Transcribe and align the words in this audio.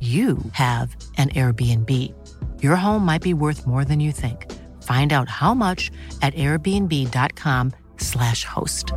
you 0.00 0.38
have 0.52 0.96
an 1.18 1.28
Airbnb. 1.30 2.14
Your 2.62 2.76
home 2.76 3.04
might 3.04 3.20
be 3.20 3.34
worth 3.34 3.66
more 3.66 3.84
than 3.84 4.00
you 4.00 4.12
think. 4.12 4.50
Find 4.82 5.12
out 5.12 5.28
how 5.28 5.52
much 5.52 5.90
at 6.22 6.32
airbnb.com/slash 6.34 8.44
host. 8.44 8.94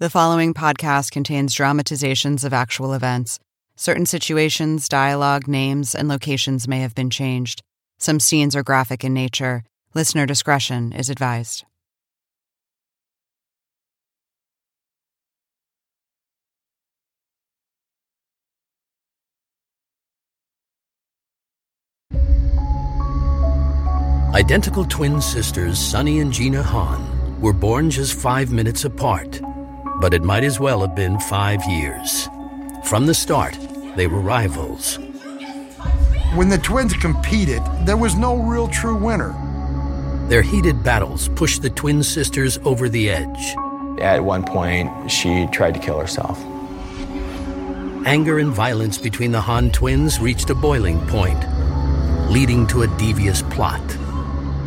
The 0.00 0.10
following 0.10 0.52
podcast 0.52 1.12
contains 1.12 1.54
dramatizations 1.54 2.44
of 2.44 2.52
actual 2.52 2.92
events. 2.92 3.38
Certain 3.74 4.04
situations, 4.06 4.88
dialogue, 4.88 5.48
names, 5.48 5.94
and 5.94 6.08
locations 6.08 6.68
may 6.68 6.80
have 6.80 6.94
been 6.94 7.08
changed. 7.10 7.62
Some 7.98 8.20
scenes 8.20 8.54
are 8.54 8.62
graphic 8.62 9.02
in 9.02 9.14
nature. 9.14 9.64
Listener 9.94 10.26
discretion 10.26 10.92
is 10.92 11.08
advised. 11.10 11.64
Identical 24.38 24.84
twin 24.84 25.20
sisters 25.20 25.80
Sunny 25.80 26.20
and 26.20 26.32
Jeena 26.32 26.62
Han 26.62 27.40
were 27.40 27.52
born 27.52 27.90
just 27.90 28.16
five 28.16 28.52
minutes 28.52 28.84
apart, 28.84 29.40
but 30.00 30.14
it 30.14 30.22
might 30.22 30.44
as 30.44 30.60
well 30.60 30.80
have 30.82 30.94
been 30.94 31.18
five 31.18 31.60
years. 31.64 32.28
From 32.84 33.06
the 33.06 33.14
start, 33.14 33.58
they 33.96 34.06
were 34.06 34.20
rivals. 34.20 35.00
When 36.36 36.50
the 36.50 36.58
twins 36.62 36.92
competed, 36.92 37.60
there 37.84 37.96
was 37.96 38.14
no 38.14 38.36
real 38.36 38.68
true 38.68 38.94
winner. 38.94 39.34
Their 40.28 40.42
heated 40.42 40.84
battles 40.84 41.28
pushed 41.30 41.62
the 41.62 41.70
twin 41.70 42.04
sisters 42.04 42.60
over 42.64 42.88
the 42.88 43.10
edge. 43.10 43.56
At 44.00 44.22
one 44.22 44.44
point, 44.44 45.10
she 45.10 45.48
tried 45.50 45.74
to 45.74 45.80
kill 45.80 45.98
herself. 45.98 46.38
Anger 48.06 48.38
and 48.38 48.52
violence 48.52 48.98
between 48.98 49.32
the 49.32 49.40
Han 49.40 49.72
twins 49.72 50.20
reached 50.20 50.48
a 50.48 50.54
boiling 50.54 51.04
point, 51.08 51.44
leading 52.30 52.68
to 52.68 52.82
a 52.82 52.98
devious 52.98 53.42
plot 53.42 53.82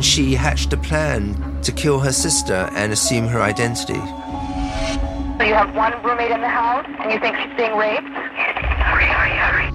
she 0.02 0.34
hatched 0.34 0.72
a 0.72 0.76
plan 0.76 1.60
to 1.62 1.72
kill 1.72 2.00
her 2.00 2.12
sister 2.12 2.68
and 2.72 2.92
assume 2.92 3.26
her 3.26 3.40
identity. 3.40 3.94
So 3.94 5.48
you 5.48 5.54
have 5.54 5.74
one 5.74 5.92
roommate 6.02 6.30
in 6.30 6.40
the 6.40 6.48
house 6.48 6.86
and 7.00 7.12
you 7.12 7.18
think 7.18 7.36
she's 7.36 7.56
being 7.56 7.76
raped? 7.76 8.06
Hurry, 8.06 9.04
hurry, 9.04 9.30
hurry. 9.30 9.72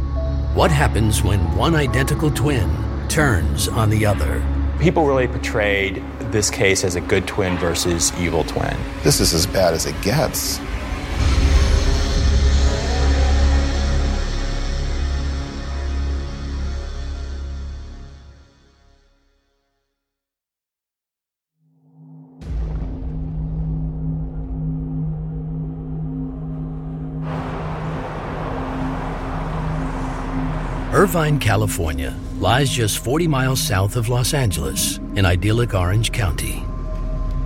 What 0.53 0.71
happens 0.71 1.23
when 1.23 1.39
one 1.55 1.75
identical 1.75 2.31
twin 2.31 2.69
turns 3.09 3.67
on 3.67 3.89
the 3.89 4.05
other? 4.05 4.43
People 4.79 5.05
really 5.05 5.27
portrayed 5.27 6.03
this 6.31 6.49
case 6.49 6.83
as 6.83 6.95
a 6.95 7.01
good 7.01 7.27
twin 7.27 7.57
versus 7.57 8.11
evil 8.19 8.43
twin. 8.43 8.77
This 9.03 9.19
is 9.19 9.33
as 9.33 9.45
bad 9.45 9.73
as 9.73 9.85
it 9.85 9.99
gets. 10.01 10.59
Irvine, 31.07 31.39
California 31.39 32.13
lies 32.37 32.69
just 32.69 32.97
40 32.97 33.29
miles 33.29 33.61
south 33.61 33.95
of 33.95 34.09
Los 34.09 34.33
Angeles 34.33 34.97
in 35.15 35.25
idyllic 35.25 35.73
Orange 35.73 36.11
County. 36.11 36.65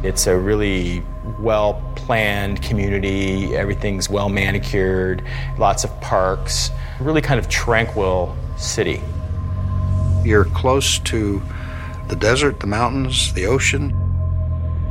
It's 0.01 0.25
a 0.25 0.35
really 0.35 1.03
well 1.37 1.79
planned 1.95 2.63
community. 2.63 3.55
Everything's 3.55 4.09
well 4.09 4.29
manicured, 4.29 5.23
lots 5.59 5.83
of 5.83 5.91
parks, 6.01 6.71
really 6.99 7.21
kind 7.21 7.39
of 7.39 7.49
tranquil 7.49 8.35
city. 8.57 8.99
You're 10.25 10.45
close 10.45 10.97
to 10.97 11.39
the 12.07 12.15
desert, 12.15 12.61
the 12.61 12.67
mountains, 12.67 13.31
the 13.33 13.45
ocean. 13.45 13.93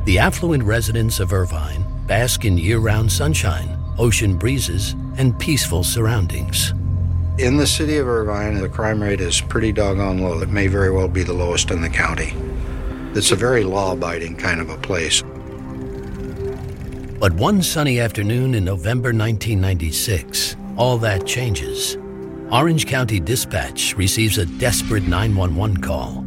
The 0.04 0.20
affluent 0.20 0.62
residents 0.62 1.18
of 1.18 1.32
Irvine 1.32 1.84
bask 2.06 2.44
in 2.44 2.56
year 2.56 2.78
round 2.78 3.10
sunshine, 3.10 3.76
ocean 3.98 4.36
breezes, 4.36 4.94
and 5.16 5.36
peaceful 5.40 5.82
surroundings. 5.82 6.72
In 7.40 7.56
the 7.56 7.66
city 7.66 7.96
of 7.96 8.06
Irvine, 8.06 8.60
the 8.60 8.68
crime 8.68 9.02
rate 9.02 9.22
is 9.22 9.40
pretty 9.40 9.72
doggone 9.72 10.18
low. 10.18 10.42
It 10.42 10.50
may 10.50 10.66
very 10.66 10.90
well 10.90 11.08
be 11.08 11.22
the 11.22 11.32
lowest 11.32 11.70
in 11.70 11.80
the 11.80 11.88
county. 11.88 12.34
It's 13.14 13.32
a 13.32 13.34
very 13.34 13.64
law 13.64 13.92
abiding 13.92 14.36
kind 14.36 14.60
of 14.60 14.68
a 14.68 14.76
place. 14.76 15.22
But 17.18 17.32
one 17.32 17.62
sunny 17.62 17.98
afternoon 17.98 18.54
in 18.54 18.66
November 18.66 19.08
1996, 19.08 20.54
all 20.76 20.98
that 20.98 21.26
changes. 21.26 21.96
Orange 22.52 22.86
County 22.86 23.18
Dispatch 23.18 23.96
receives 23.96 24.36
a 24.36 24.44
desperate 24.44 25.04
911 25.04 25.78
call. 25.78 26.20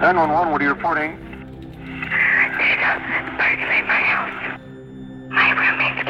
911, 0.00 0.50
what 0.50 0.60
are 0.60 0.64
you 0.64 0.70
reporting? 0.70 1.12
Burglary 3.38 3.82
my 3.82 4.00
house. 4.02 4.45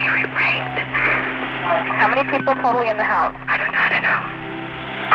My 0.07 0.13
roommate's 0.13 0.35
raped. 0.37 0.79
How 1.99 2.09
many 2.09 2.31
people 2.31 2.55
totally 2.55 2.89
in 2.89 2.97
the 2.97 3.03
house? 3.03 3.35
I 3.49 3.57
don't 3.57 3.73
know. 3.73 3.79
I 3.79 3.89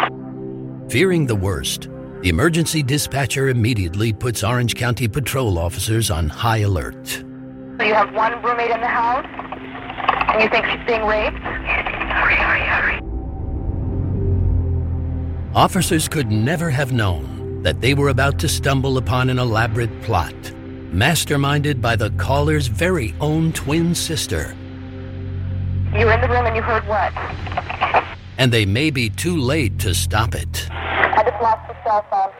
don't 0.10 0.84
know. 0.84 0.90
Fearing 0.90 1.26
the 1.26 1.36
worst, 1.36 1.88
the 2.22 2.30
emergency 2.30 2.84
dispatcher 2.84 3.48
immediately 3.48 4.12
puts 4.12 4.44
Orange 4.44 4.76
County 4.76 5.08
patrol 5.08 5.58
officers 5.58 6.12
on 6.12 6.28
high 6.28 6.60
alert. 6.60 7.08
So 7.08 7.86
you 7.86 7.94
have 7.94 8.14
one 8.14 8.34
roommate 8.44 8.72
in 8.72 8.82
the 8.82 8.88
house, 8.88 9.26
and 10.34 10.44
you 10.44 10.50
think 10.50 10.66
she's 10.66 10.86
being 10.86 11.06
raped? 11.06 11.38
Hurry, 11.38 12.36
hurry, 12.36 12.60
hurry. 12.60 13.00
Officers 15.56 16.10
could 16.10 16.30
never 16.32 16.70
have 16.70 16.92
known 16.92 17.64
that 17.64 17.80
they 17.80 17.94
were 17.94 18.10
about 18.10 18.40
to 18.40 18.50
stumble 18.50 18.98
upon 18.98 19.30
an 19.30 19.40
elaborate 19.40 20.02
plot 20.02 20.36
masterminded 20.92 21.80
by 21.80 21.96
the 21.96 22.10
caller's 22.12 22.68
very 22.68 23.16
own 23.22 23.54
twin 23.54 23.96
sister. 23.96 24.54
You 25.94 26.06
were 26.06 26.14
in 26.14 26.22
the 26.22 26.30
room 26.30 26.46
and 26.46 26.56
you 26.56 26.62
heard 26.62 26.88
what? 26.88 27.12
And 28.38 28.50
they 28.52 28.66
may 28.66 28.92
be 28.92 29.10
too 29.10 29.36
late 29.36 29.78
to 29.80 29.94
stop 29.94 30.36
it. 30.36 30.68
I 30.72 31.22
just 31.22 31.42
lost 31.42 31.68
the 31.68 31.76
cell 31.84 32.06
phone. 32.10 32.32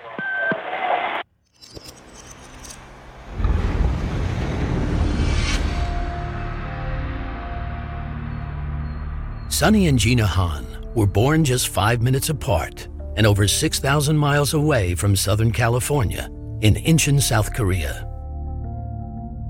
Sunny 9.50 9.88
and 9.88 10.00
Jeena 10.00 10.26
Han 10.26 10.66
were 10.96 11.06
born 11.06 11.44
just 11.44 11.68
five 11.68 12.02
minutes 12.02 12.30
apart 12.30 12.88
and 13.18 13.28
over 13.28 13.50
6,000 13.50 14.18
miles 14.18 14.54
away 14.54 14.96
from 14.96 15.16
Southern 15.16 15.52
California 15.52 16.30
in 16.62 16.76
Incheon, 16.76 17.22
South 17.22 17.54
Korea. 17.54 18.08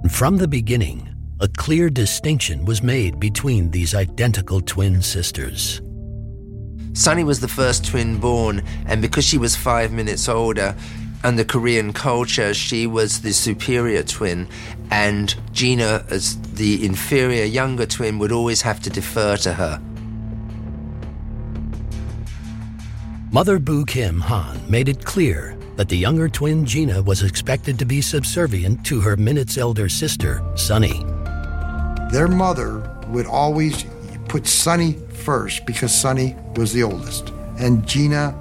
From 0.10 0.38
the 0.38 0.48
beginning, 0.48 1.11
a 1.42 1.48
clear 1.48 1.90
distinction 1.90 2.66
was 2.66 2.84
made 2.84 3.20
between 3.20 3.72
these 3.72 3.96
identical 3.96 4.62
twin 4.62 5.02
sisters. 5.02 5.82
Sunny 6.94 7.24
was 7.24 7.40
the 7.40 7.48
first 7.48 7.84
twin 7.84 8.20
born, 8.20 8.64
and 8.86 9.02
because 9.02 9.26
she 9.26 9.40
was 9.40 9.56
five 9.56 9.92
minutes 9.92 10.30
older, 10.30 10.76
under 11.24 11.44
Korean 11.44 11.94
culture, 11.94 12.54
she 12.54 12.86
was 12.86 13.22
the 13.22 13.34
superior 13.34 14.04
twin, 14.04 14.48
and 14.92 15.30
Jeena, 15.52 16.10
as 16.12 16.40
the 16.54 16.86
inferior 16.86 17.46
younger 17.46 17.88
twin, 17.88 18.20
would 18.20 18.32
always 18.32 18.62
have 18.62 18.80
to 18.82 18.92
defer 18.92 19.36
to 19.38 19.54
her. 19.54 19.82
Mother 23.32 23.58
Boo 23.58 23.84
Kim 23.86 24.20
Han 24.20 24.60
made 24.70 24.90
it 24.90 25.06
clear 25.06 25.58
that 25.78 25.90
the 25.90 25.98
younger 25.98 26.30
twin 26.30 26.66
Jeena 26.66 27.04
was 27.04 27.24
expected 27.24 27.80
to 27.80 27.86
be 27.86 28.02
subservient 28.02 28.86
to 28.86 29.02
her 29.02 29.18
minutes 29.18 29.58
elder 29.58 29.90
sister, 29.90 30.44
Sunny. 30.56 31.04
Their 32.12 32.28
mother 32.28 32.80
would 33.08 33.26
always 33.26 33.86
put 34.28 34.46
Sunny 34.46 34.94
first 35.14 35.66
because 35.66 35.94
Sunny 35.94 36.36
was 36.56 36.74
the 36.74 36.84
oldest. 36.84 37.30
And 37.58 37.84
Jeena 37.84 38.36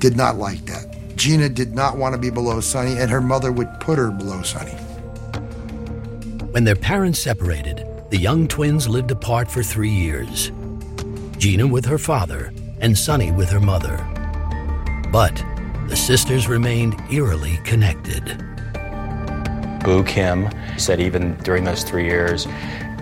did 0.00 0.16
not 0.16 0.36
like 0.36 0.64
that. 0.66 0.90
Jeena 1.16 1.54
did 1.54 1.74
not 1.74 1.96
want 1.96 2.14
to 2.14 2.20
be 2.20 2.30
below 2.30 2.60
Sunny, 2.60 2.98
and 2.98 3.10
her 3.10 3.20
mother 3.20 3.52
would 3.52 3.68
put 3.80 3.98
her 3.98 4.10
below 4.10 4.42
Sunny. 4.42 4.72
When 6.50 6.64
their 6.64 6.76
parents 6.76 7.20
separated, 7.20 7.86
the 8.10 8.18
young 8.18 8.48
twins 8.48 8.88
lived 8.88 9.10
apart 9.10 9.48
for 9.48 9.62
three 9.62 9.90
years. 9.90 10.50
Jeena 11.38 11.70
with 11.70 11.84
her 11.84 11.98
father, 11.98 12.52
and 12.80 12.98
Sunny 12.98 13.30
with 13.30 13.48
her 13.50 13.60
mother. 13.60 13.96
But 15.12 15.34
the 15.88 15.96
sisters 15.96 16.48
remained 16.48 17.00
eerily 17.10 17.58
connected. 17.64 18.51
Boo 19.82 20.04
Kim 20.04 20.48
said 20.78 21.00
even 21.00 21.34
during 21.38 21.64
those 21.64 21.82
three 21.82 22.04
years, 22.04 22.46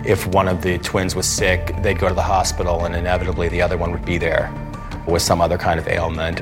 if 0.05 0.25
one 0.27 0.47
of 0.47 0.61
the 0.61 0.79
twins 0.79 1.15
was 1.15 1.27
sick, 1.27 1.75
they'd 1.83 1.99
go 1.99 2.07
to 2.07 2.15
the 2.15 2.23
hospital 2.23 2.85
and 2.85 2.95
inevitably 2.95 3.49
the 3.49 3.61
other 3.61 3.77
one 3.77 3.91
would 3.91 4.05
be 4.05 4.17
there 4.17 4.51
with 5.07 5.21
some 5.21 5.41
other 5.41 5.57
kind 5.57 5.79
of 5.79 5.87
ailment. 5.87 6.41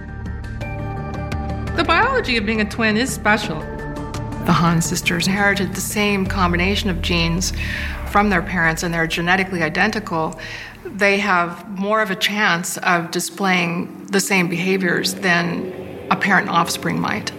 The 1.75 1.83
biology 1.86 2.38
of 2.38 2.45
being 2.45 2.62
a 2.62 2.69
twin 2.69 2.97
is 2.97 3.13
special. 3.13 3.59
The 4.45 4.53
Han 4.53 4.81
sisters 4.81 5.27
inherited 5.27 5.75
the 5.75 5.81
same 5.81 6.25
combination 6.25 6.89
of 6.89 7.01
genes 7.01 7.53
from 8.09 8.30
their 8.30 8.41
parents 8.41 8.83
and 8.83 8.94
they're 8.94 9.07
genetically 9.07 9.62
identical. 9.62 10.39
They 10.86 11.19
have 11.19 11.69
more 11.77 12.01
of 12.01 12.12
a 12.12 12.15
chance 12.15 12.77
of 12.77 13.12
displaying 13.12 14.06
the 14.07 14.19
same 14.19 14.47
behaviors 14.47 15.15
than 15.15 16.07
a 16.09 16.15
parent 16.15 16.50
offspring 16.50 17.00
might. 17.00 17.31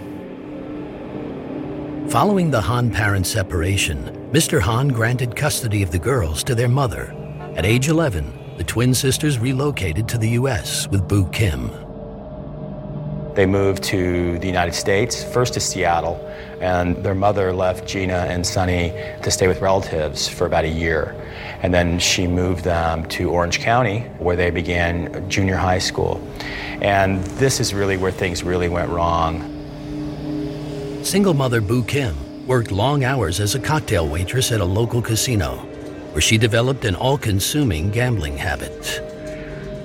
Following 2.11 2.51
the 2.51 2.61
Han 2.61 2.91
parents' 2.91 3.31
separation, 3.31 4.03
Mr. 4.33 4.61
Han 4.61 4.89
granted 4.89 5.37
custody 5.37 5.85
of 5.85 5.93
the 5.93 5.99
girls 6.01 6.43
to 6.43 6.57
their 6.57 6.69
mother. 6.69 7.15
At 7.55 7.65
age 7.65 7.87
11, 7.87 8.57
the 8.57 8.65
twin 8.65 8.95
sisters 8.95 9.39
relocated 9.39 10.09
to 10.09 10.19
the 10.19 10.31
U.S. 10.31 10.89
with 10.89 11.07
Boo 11.07 11.29
Kim. 11.29 11.71
They 13.37 13.47
moved 13.47 13.85
to 13.85 14.41
the 14.41 14.47
United 14.49 14.75
States, 14.75 15.23
first 15.23 15.55
to 15.55 15.61
Seattle, 15.61 16.17
and 16.61 16.97
their 16.97 17.15
mother 17.15 17.53
left 17.53 17.85
Jeena 17.85 18.29
and 18.29 18.45
Sunny 18.45 18.91
to 19.23 19.31
stay 19.31 19.47
with 19.47 19.61
relatives 19.61 20.27
for 20.27 20.47
about 20.47 20.65
a 20.65 20.69
year. 20.69 21.15
And 21.63 21.73
then 21.73 22.01
she 22.01 22.27
moved 22.27 22.65
them 22.65 23.07
to 23.11 23.31
Orange 23.31 23.61
County, 23.61 24.01
where 24.19 24.35
they 24.35 24.51
began 24.51 25.31
junior 25.31 25.57
high 25.57 25.79
school. 25.79 26.21
And 26.83 27.23
this 27.39 27.61
is 27.61 27.73
really 27.73 27.97
where 27.97 28.11
things 28.11 28.43
really 28.43 28.69
went 28.69 28.91
wrong. 28.91 29.50
Single 31.03 31.35
mother 31.35 31.61
Boo 31.61 31.83
Kim 31.83 32.47
worked 32.47 32.71
long 32.71 33.05
hours 33.05 33.41
as 33.41 33.55
a 33.55 33.61
cocktail 33.61 34.07
waitress 34.07 34.53
at 34.53 34.61
a 34.61 34.65
local 34.65 35.01
casino, 35.01 35.57
where 36.13 36.21
she 36.21 36.37
developed 36.37 36.85
an 36.85 36.95
all 36.95 37.17
consuming 37.17 37.91
gambling 37.91 38.37
habit. 38.37 39.01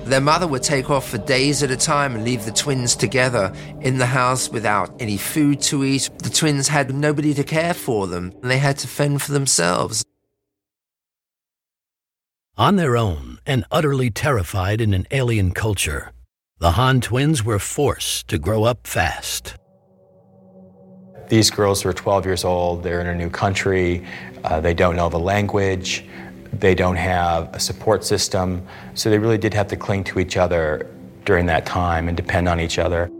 Their 0.04 0.20
mother 0.20 0.46
would 0.46 0.62
take 0.62 0.88
off 0.88 1.08
for 1.08 1.18
days 1.18 1.62
at 1.62 1.70
a 1.70 1.76
time 1.76 2.14
and 2.14 2.24
leave 2.24 2.44
the 2.44 2.52
twins 2.52 2.94
together 2.94 3.52
in 3.80 3.98
the 3.98 4.06
house 4.06 4.50
without 4.50 4.94
any 5.00 5.16
food 5.16 5.60
to 5.62 5.84
eat. 5.84 6.10
The 6.22 6.30
twins 6.30 6.68
had 6.68 6.94
nobody 6.94 7.34
to 7.34 7.42
care 7.42 7.74
for 7.74 8.06
them, 8.06 8.32
and 8.42 8.50
they 8.50 8.58
had 8.58 8.78
to 8.78 8.86
fend 8.86 9.22
for 9.22 9.32
themselves. 9.32 10.04
On 12.56 12.76
their 12.76 12.96
own 12.96 13.38
and 13.44 13.64
utterly 13.70 14.10
terrified 14.10 14.80
in 14.80 14.94
an 14.94 15.06
alien 15.10 15.52
culture, 15.52 16.12
the 16.58 16.72
Han 16.72 17.00
twins 17.00 17.42
were 17.42 17.58
forced 17.58 18.28
to 18.28 18.38
grow 18.38 18.64
up 18.64 18.86
fast. 18.86 19.56
These 21.28 21.50
girls 21.50 21.84
are 21.84 21.92
12 21.92 22.24
years 22.24 22.44
old, 22.44 22.82
they're 22.82 23.00
in 23.00 23.08
a 23.08 23.14
new 23.14 23.30
country, 23.30 24.06
uh, 24.44 24.60
they 24.60 24.74
don't 24.74 24.96
know 24.96 25.08
the 25.08 25.18
language, 25.18 26.04
they 26.52 26.74
don't 26.74 26.96
have 26.96 27.52
a 27.54 27.60
support 27.60 28.04
system, 28.04 28.62
so 28.94 29.10
they 29.10 29.18
really 29.18 29.38
did 29.38 29.52
have 29.54 29.68
to 29.68 29.76
cling 29.76 30.04
to 30.04 30.20
each 30.20 30.36
other 30.36 30.88
during 31.24 31.46
that 31.46 31.66
time 31.66 32.08
and 32.08 32.16
depend 32.16 32.48
on 32.48 32.60
each 32.60 32.78
other. 32.78 33.10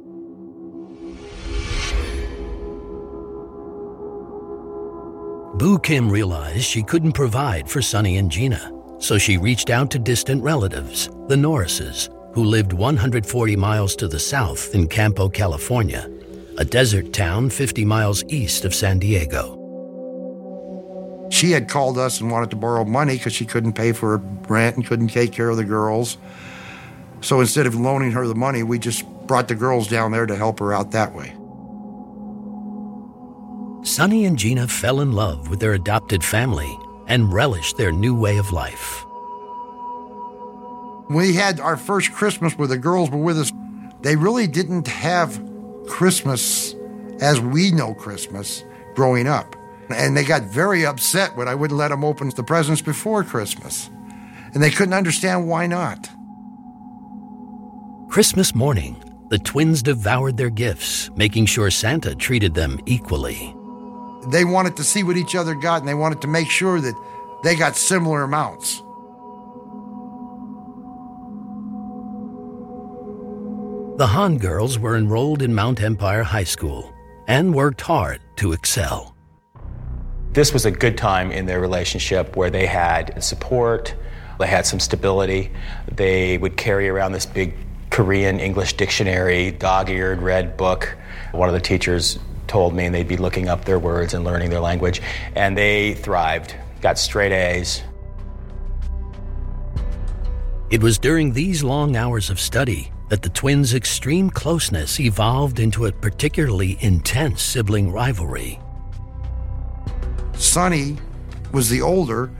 Boo 5.58 5.78
Kim 5.78 6.10
realized 6.10 6.64
she 6.64 6.82
couldn't 6.82 7.12
provide 7.12 7.68
for 7.68 7.80
Sunny 7.80 8.18
and 8.18 8.30
Jeena, 8.30 9.02
so 9.02 9.16
she 9.16 9.38
reached 9.38 9.70
out 9.70 9.90
to 9.90 9.98
distant 9.98 10.42
relatives, 10.42 11.08
the 11.28 11.34
Norrises, 11.34 12.10
who 12.34 12.44
lived 12.44 12.74
140 12.74 13.56
miles 13.56 13.96
to 13.96 14.06
the 14.06 14.18
south 14.18 14.74
in 14.74 14.86
Campo, 14.86 15.30
California, 15.30 16.10
a 16.58 16.64
desert 16.64 17.12
town 17.12 17.50
50 17.50 17.84
miles 17.84 18.24
east 18.28 18.64
of 18.64 18.74
San 18.74 18.98
Diego. 18.98 19.62
She 21.30 21.50
had 21.50 21.68
called 21.68 21.98
us 21.98 22.20
and 22.20 22.30
wanted 22.30 22.50
to 22.50 22.56
borrow 22.56 22.84
money 22.84 23.16
because 23.16 23.34
she 23.34 23.44
couldn't 23.44 23.74
pay 23.74 23.92
for 23.92 24.18
rent 24.48 24.76
and 24.76 24.86
couldn't 24.86 25.08
take 25.08 25.32
care 25.32 25.50
of 25.50 25.56
the 25.56 25.64
girls. 25.64 26.16
So 27.20 27.40
instead 27.40 27.66
of 27.66 27.74
loaning 27.74 28.12
her 28.12 28.26
the 28.26 28.34
money, 28.34 28.62
we 28.62 28.78
just 28.78 29.04
brought 29.26 29.48
the 29.48 29.54
girls 29.54 29.88
down 29.88 30.12
there 30.12 30.26
to 30.26 30.36
help 30.36 30.60
her 30.60 30.72
out 30.72 30.92
that 30.92 31.14
way. 31.14 31.34
Sunny 33.84 34.24
and 34.24 34.38
Jeena 34.38 34.68
fell 34.68 35.00
in 35.00 35.12
love 35.12 35.50
with 35.50 35.60
their 35.60 35.74
adopted 35.74 36.24
family 36.24 36.78
and 37.06 37.32
relished 37.32 37.76
their 37.76 37.92
new 37.92 38.14
way 38.14 38.38
of 38.38 38.52
life. 38.52 39.04
We 41.08 41.34
had 41.34 41.60
our 41.60 41.76
first 41.76 42.12
Christmas 42.12 42.56
where 42.58 42.66
the 42.66 42.78
girls 42.78 43.10
were 43.10 43.18
with 43.18 43.38
us. 43.38 43.52
They 44.00 44.16
really 44.16 44.46
didn't 44.46 44.88
have 44.88 45.38
Christmas 45.88 46.74
as 47.20 47.40
we 47.40 47.70
know 47.70 47.94
Christmas 47.94 48.64
growing 48.94 49.26
up. 49.26 49.56
And 49.88 50.16
they 50.16 50.24
got 50.24 50.42
very 50.42 50.84
upset 50.84 51.36
when 51.36 51.48
I 51.48 51.54
wouldn't 51.54 51.78
let 51.78 51.88
them 51.88 52.04
open 52.04 52.30
the 52.30 52.42
presents 52.42 52.82
before 52.82 53.22
Christmas. 53.22 53.88
And 54.52 54.62
they 54.62 54.70
couldn't 54.70 54.94
understand 54.94 55.48
why 55.48 55.66
not. 55.66 56.08
Christmas 58.08 58.54
morning, 58.54 59.02
the 59.28 59.38
twins 59.38 59.82
devoured 59.82 60.36
their 60.36 60.50
gifts, 60.50 61.10
making 61.16 61.46
sure 61.46 61.70
Santa 61.70 62.14
treated 62.14 62.54
them 62.54 62.80
equally. 62.86 63.54
They 64.28 64.44
wanted 64.44 64.76
to 64.76 64.84
see 64.84 65.02
what 65.02 65.16
each 65.16 65.34
other 65.34 65.54
got 65.54 65.80
and 65.80 65.88
they 65.88 65.94
wanted 65.94 66.20
to 66.22 66.28
make 66.28 66.50
sure 66.50 66.80
that 66.80 66.94
they 67.44 67.54
got 67.54 67.76
similar 67.76 68.22
amounts. 68.22 68.82
The 73.96 74.08
Han 74.08 74.36
girls 74.36 74.78
were 74.78 74.94
enrolled 74.94 75.40
in 75.40 75.54
Mount 75.54 75.80
Empire 75.80 76.22
High 76.22 76.44
School 76.44 76.92
and 77.28 77.54
worked 77.54 77.80
hard 77.80 78.20
to 78.36 78.52
excel. 78.52 79.16
This 80.32 80.52
was 80.52 80.66
a 80.66 80.70
good 80.70 80.98
time 80.98 81.32
in 81.32 81.46
their 81.46 81.62
relationship 81.62 82.36
where 82.36 82.50
they 82.50 82.66
had 82.66 83.24
support, 83.24 83.94
they 84.38 84.48
had 84.48 84.66
some 84.66 84.80
stability. 84.80 85.50
They 85.90 86.36
would 86.36 86.58
carry 86.58 86.90
around 86.90 87.12
this 87.12 87.24
big 87.24 87.54
Korean 87.88 88.38
English 88.38 88.74
dictionary, 88.74 89.52
dog 89.52 89.88
eared 89.88 90.20
red 90.20 90.58
book. 90.58 90.94
One 91.32 91.48
of 91.48 91.54
the 91.54 91.60
teachers 91.62 92.18
told 92.48 92.74
me 92.74 92.90
they'd 92.90 93.08
be 93.08 93.16
looking 93.16 93.48
up 93.48 93.64
their 93.64 93.78
words 93.78 94.12
and 94.12 94.26
learning 94.26 94.50
their 94.50 94.60
language, 94.60 95.00
and 95.34 95.56
they 95.56 95.94
thrived, 95.94 96.54
got 96.82 96.98
straight 96.98 97.32
A's. 97.32 97.82
It 100.68 100.82
was 100.82 100.98
during 100.98 101.32
these 101.32 101.64
long 101.64 101.96
hours 101.96 102.28
of 102.28 102.38
study 102.38 102.92
that 103.08 103.22
the 103.22 103.28
twins' 103.28 103.74
extreme 103.74 104.30
closeness 104.30 104.98
evolved 104.98 105.60
into 105.60 105.86
a 105.86 105.92
particularly 105.92 106.76
intense 106.80 107.42
sibling 107.42 107.92
rivalry. 107.92 108.58
Sunny 110.34 110.96
was 111.52 111.70
the 111.70 111.80
older, 111.80 112.30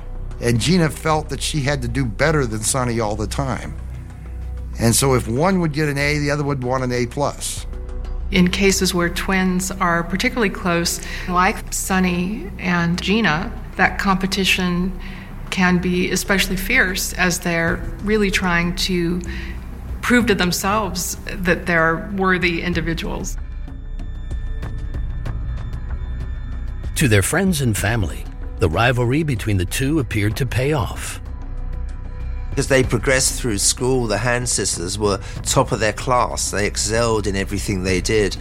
and 0.41 0.59
Jeena 0.59 0.93
felt 0.93 1.29
that 1.29 1.41
she 1.41 1.61
had 1.61 1.81
to 1.83 1.89
do 1.89 2.05
better 2.05 2.47
than 2.47 2.61
Sunny 2.61 3.01
all 3.01 3.17
the 3.17 3.27
time. 3.27 3.77
And 4.79 4.95
so 4.95 5.15
if 5.15 5.27
one 5.27 5.61
would 5.61 5.73
get 5.73 5.89
an 5.89 5.97
A, 5.97 6.19
the 6.19 6.31
other 6.31 6.45
would 6.45 6.63
want 6.63 6.85
an 6.85 6.93
A 6.93 7.07
plus. 7.07 7.67
In 8.31 8.51
cases 8.51 8.93
where 8.93 9.09
twins 9.09 9.71
are 9.71 10.03
particularly 10.03 10.51
close, 10.51 11.01
like 11.29 11.73
Sunny 11.73 12.51
and 12.59 13.01
Jeena, 13.01 13.53
that 13.77 13.99
competition 13.99 14.99
can 15.51 15.79
be 15.79 16.11
especially 16.11 16.57
fierce 16.57 17.13
as 17.15 17.41
they're 17.41 17.77
really 18.03 18.31
trying 18.31 18.75
to 18.77 19.23
prove 20.07 20.25
to 20.25 20.37
themselves 20.37 21.17
that 21.27 21.67
they're 21.67 22.09
worthy 22.15 22.63
individuals. 22.63 23.37
To 26.95 27.09
their 27.09 27.23
friends 27.23 27.61
and 27.61 27.77
family, 27.77 28.25
the 28.61 28.69
rivalry 28.69 29.25
between 29.25 29.57
the 29.57 29.65
two 29.65 29.99
appeared 29.99 30.37
to 30.37 30.47
pay 30.47 30.75
off. 30.75 31.21
As 32.57 32.69
they 32.69 32.85
progressed 32.85 33.41
through 33.41 33.59
school, 33.59 34.07
the 34.07 34.17
Han 34.19 34.47
sisters 34.47 34.97
were 34.97 35.19
top 35.43 35.73
of 35.73 35.81
their 35.81 35.93
class. 35.93 36.53
They 36.53 36.69
excelled 36.69 37.27
in 37.27 37.35
everything 37.35 37.83
they 37.83 38.01
did, 38.01 38.37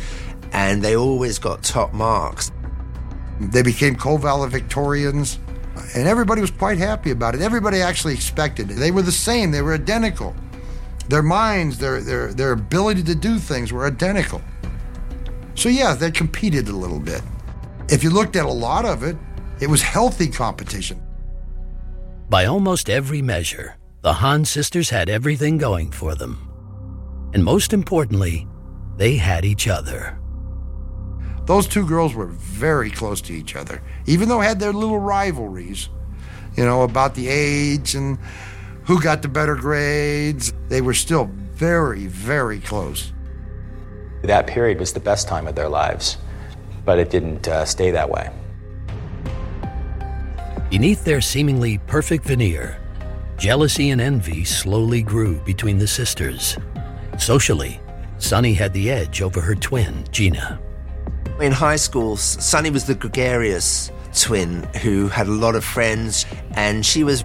and 0.51 0.83
they 0.83 0.95
always 0.95 1.39
got 1.39 1.63
top 1.63 1.93
marks. 1.93 2.51
They 3.39 3.63
became 3.63 3.95
co 3.95 4.19
valedictorians, 4.19 5.39
and 5.95 6.07
everybody 6.07 6.41
was 6.41 6.51
quite 6.51 6.77
happy 6.77 7.09
about 7.09 7.33
it. 7.33 7.41
Everybody 7.41 7.81
actually 7.81 8.13
expected 8.13 8.69
it. 8.69 8.75
They 8.75 8.91
were 8.91 9.01
the 9.01 9.11
same, 9.11 9.49
they 9.49 9.63
were 9.63 9.73
identical. 9.73 10.35
Their 11.09 11.23
minds, 11.23 11.77
their, 11.77 12.01
their, 12.01 12.33
their 12.33 12.51
ability 12.51 13.03
to 13.03 13.15
do 13.15 13.37
things 13.37 13.71
were 13.71 13.85
identical. 13.85 14.41
So, 15.53 15.69
yeah, 15.69 15.93
they 15.93 16.11
competed 16.11 16.67
a 16.67 16.75
little 16.75 16.99
bit. 16.99 17.21
If 17.89 18.03
you 18.03 18.09
looked 18.09 18.35
at 18.35 18.45
a 18.45 18.51
lot 18.51 18.85
of 18.85 19.03
it, 19.03 19.15
it 19.61 19.69
was 19.69 19.81
healthy 19.81 20.27
competition. 20.27 21.01
By 22.29 22.45
almost 22.45 22.89
every 22.89 23.21
measure, 23.21 23.75
the 24.01 24.13
Han 24.13 24.45
sisters 24.45 24.89
had 24.89 25.09
everything 25.09 25.57
going 25.57 25.91
for 25.91 26.15
them. 26.15 26.49
And 27.33 27.43
most 27.43 27.73
importantly, 27.73 28.47
they 28.97 29.17
had 29.17 29.45
each 29.45 29.67
other. 29.67 30.19
Those 31.45 31.67
two 31.67 31.85
girls 31.85 32.15
were 32.15 32.27
very 32.27 32.89
close 32.89 33.21
to 33.21 33.33
each 33.33 33.55
other, 33.55 33.81
even 34.07 34.27
though 34.27 34.39
had 34.39 34.59
their 34.59 34.73
little 34.73 34.99
rivalries, 34.99 35.89
you 36.57 36.65
know, 36.65 36.81
about 36.81 37.13
the 37.13 37.27
age 37.27 37.93
and 37.93 38.17
who 38.85 39.01
got 39.01 39.21
the 39.21 39.27
better 39.27 39.55
grades. 39.55 40.53
They 40.69 40.81
were 40.81 40.93
still 40.93 41.25
very, 41.53 42.07
very 42.07 42.59
close. 42.59 43.11
That 44.23 44.47
period 44.47 44.79
was 44.79 44.93
the 44.93 44.99
best 44.99 45.27
time 45.27 45.47
of 45.47 45.55
their 45.55 45.69
lives, 45.69 46.17
but 46.83 46.99
it 46.99 47.09
didn't 47.09 47.47
uh, 47.47 47.65
stay 47.65 47.91
that 47.91 48.09
way. 48.09 48.29
Beneath 50.69 51.03
their 51.03 51.21
seemingly 51.21 51.77
perfect 51.87 52.25
veneer, 52.25 52.81
jealousy 53.37 53.91
and 53.91 54.01
envy 54.01 54.43
slowly 54.43 55.01
grew 55.01 55.39
between 55.41 55.77
the 55.77 55.87
sisters. 55.87 56.57
Socially, 57.17 57.79
Sunny 58.17 58.53
had 58.53 58.73
the 58.73 58.89
edge 58.89 59.21
over 59.21 59.41
her 59.41 59.55
twin, 59.55 60.03
Jeena. 60.05 60.59
In 61.39 61.51
high 61.51 61.75
school, 61.75 62.17
Sunny 62.17 62.69
was 62.69 62.85
the 62.85 62.95
gregarious 62.95 63.91
twin 64.13 64.63
who 64.81 65.07
had 65.07 65.27
a 65.27 65.31
lot 65.31 65.55
of 65.55 65.63
friends, 65.63 66.25
and 66.51 66.85
she 66.85 67.03
was 67.03 67.23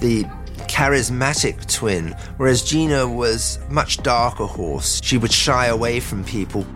the 0.00 0.24
charismatic 0.66 1.72
twin, 1.72 2.14
whereas 2.36 2.62
Jeena 2.62 3.12
was 3.12 3.58
much 3.68 3.98
darker 3.98 4.46
horse. 4.46 5.00
She 5.02 5.18
would 5.18 5.32
shy 5.32 5.66
away 5.66 6.00
from 6.00 6.24
people. 6.24 6.66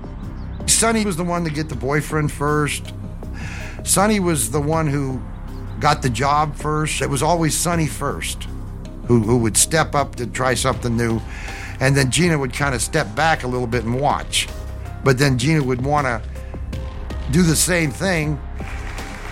Sunny 0.67 1.05
was 1.05 1.17
the 1.17 1.25
one 1.25 1.45
to 1.45 1.51
get 1.51 1.69
the 1.69 1.75
boyfriend 1.75 2.31
first. 2.31 2.93
Sunny 3.85 4.21
was 4.21 4.51
the 4.51 4.61
one 4.61 4.87
who 4.87 5.21
got 5.81 6.03
the 6.03 6.11
job 6.11 6.55
first. 6.55 7.03
It 7.03 7.11
was 7.11 7.23
always 7.23 7.57
Sunny 7.57 7.87
first, 7.87 8.45
who, 9.07 9.21
who 9.21 9.39
would 9.39 9.57
step 9.57 9.95
up 9.95 10.15
to 10.17 10.27
try 10.27 10.55
something 10.55 10.97
new. 10.97 11.21
And 11.81 11.97
then 11.97 12.07
Jeena 12.07 12.39
would 12.39 12.53
kind 12.53 12.75
of 12.75 12.83
step 12.83 13.13
back 13.17 13.43
a 13.43 13.49
little 13.49 13.67
bit 13.67 13.85
and 13.85 14.01
watch. 14.01 14.49
But 15.03 15.19
then 15.19 15.37
Jeena 15.39 15.63
would 15.63 15.85
want 15.85 16.07
to 16.07 16.23
do 17.33 17.43
the 17.43 17.57
same 17.57 17.91
thing. 17.91 18.41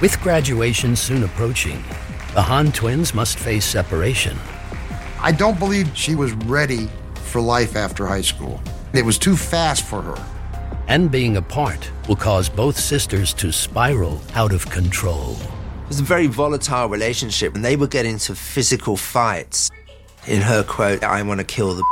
With 0.00 0.18
graduation 0.22 0.96
soon 0.96 1.22
approaching, 1.22 1.84
the 2.34 2.42
Han 2.42 2.70
twins 2.70 3.12
must 3.12 3.38
face 3.38 3.64
separation. 3.64 4.38
I 5.20 5.32
don't 5.32 5.58
believe 5.58 5.90
she 5.96 6.14
was 6.14 6.32
ready 6.32 6.88
for 7.14 7.40
life 7.40 7.74
after 7.74 8.06
high 8.06 8.20
school. 8.20 8.60
It 8.92 9.04
was 9.04 9.18
too 9.18 9.36
fast 9.36 9.84
for 9.84 10.00
her. 10.00 10.26
And 10.86 11.10
being 11.10 11.36
apart 11.36 11.90
will 12.08 12.16
cause 12.16 12.48
both 12.48 12.78
sisters 12.78 13.34
to 13.34 13.52
spiral 13.52 14.20
out 14.34 14.52
of 14.52 14.68
control. 14.70 15.36
It 15.40 15.88
was 15.88 16.00
a 16.00 16.04
very 16.04 16.28
volatile 16.28 16.88
relationship, 16.88 17.54
and 17.54 17.64
they 17.64 17.76
would 17.76 17.90
get 17.90 18.06
into 18.06 18.34
physical 18.34 18.96
fights. 18.96 19.70
In 20.26 20.40
her 20.40 20.62
quote, 20.62 21.02
I 21.02 21.22
want 21.22 21.38
to 21.40 21.44
kill 21.44 21.74
the 21.74 21.84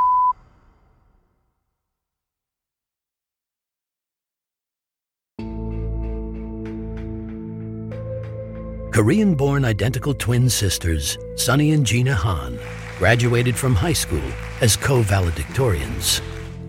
Korean 8.99 9.37
born 9.37 9.65
identical 9.65 10.13
twin 10.13 10.51
sisters, 10.51 11.19
Sunny 11.37 11.71
and 11.71 11.87
Jeena 11.87 12.15
Han, 12.15 12.59
graduated 12.99 13.57
from 13.57 13.73
high 13.73 13.93
school 13.93 14.29
as 14.61 14.77
co 14.77 15.05
valedictorians. 15.05 16.21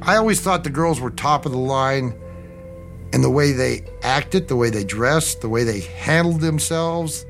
I 0.03 0.15
always 0.15 0.39
thought 0.39 0.63
the 0.63 0.69
girls 0.69 1.01
were 1.01 1.09
top 1.09 1.47
of 1.47 1.51
the 1.51 1.57
line 1.57 2.13
in 3.13 3.23
the 3.23 3.31
way 3.31 3.51
they 3.51 3.81
acted, 4.03 4.47
the 4.47 4.55
way 4.55 4.69
they 4.69 4.83
dressed, 4.83 5.41
the 5.41 5.49
way 5.49 5.63
they 5.63 5.79
handled 5.79 6.41
themselves. 6.41 7.25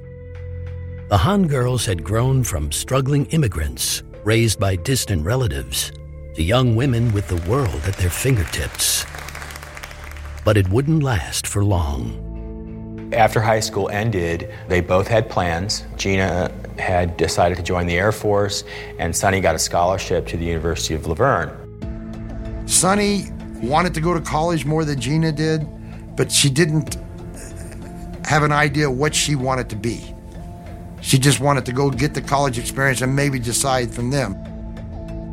The 1.07 1.17
Han 1.17 1.47
girls 1.47 1.85
had 1.85 2.03
grown 2.03 2.43
from 2.43 2.69
struggling 2.69 3.25
immigrants 3.27 4.03
raised 4.25 4.59
by 4.59 4.75
distant 4.75 5.23
relatives 5.23 5.93
to 6.35 6.43
young 6.43 6.75
women 6.75 7.13
with 7.13 7.25
the 7.29 7.49
world 7.49 7.81
at 7.85 7.95
their 7.95 8.09
fingertips. 8.09 9.05
But 10.43 10.57
it 10.57 10.67
wouldn't 10.67 11.03
last 11.03 11.47
for 11.47 11.63
long. 11.63 12.28
After 13.11 13.41
high 13.41 13.59
school 13.59 13.89
ended, 13.89 14.53
they 14.67 14.81
both 14.81 15.07
had 15.07 15.29
plans. 15.29 15.83
Jeena 15.95 16.51
had 16.79 17.17
decided 17.17 17.57
to 17.57 17.63
join 17.63 17.87
the 17.87 17.97
Air 17.97 18.11
Force, 18.11 18.63
and 18.99 19.15
Sunny 19.15 19.41
got 19.41 19.55
a 19.55 19.59
scholarship 19.59 20.27
to 20.27 20.37
the 20.37 20.45
University 20.45 20.93
of 20.93 21.07
La 21.07 21.15
Verne. 21.15 22.67
Sunny 22.67 23.25
wanted 23.63 23.95
to 23.95 24.01
go 24.01 24.13
to 24.13 24.21
college 24.21 24.63
more 24.63 24.85
than 24.85 24.99
Jeena 24.99 25.35
did, 25.35 25.67
but 26.15 26.31
she 26.31 26.49
didn't 26.49 26.97
have 28.25 28.43
an 28.43 28.51
idea 28.51 28.89
what 28.89 29.15
she 29.15 29.33
wanted 29.35 29.69
to 29.69 29.75
be. 29.75 30.13
She 31.01 31.17
just 31.17 31.39
wanted 31.39 31.65
to 31.65 31.71
go 31.71 31.89
get 31.89 32.13
the 32.13 32.21
college 32.21 32.59
experience 32.59 33.01
and 33.01 33.15
maybe 33.15 33.39
decide 33.39 33.91
from 33.91 34.11
them. 34.11 34.35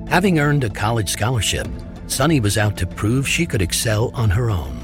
Having 0.09 0.39
earned 0.39 0.65
a 0.65 0.71
college 0.71 1.11
scholarship, 1.11 1.69
Sunny 2.07 2.41
was 2.41 2.57
out 2.57 2.77
to 2.79 2.87
prove 2.87 3.29
she 3.29 3.45
could 3.45 3.61
excel 3.61 4.13
on 4.15 4.31
her 4.31 4.51
own. 4.51 4.76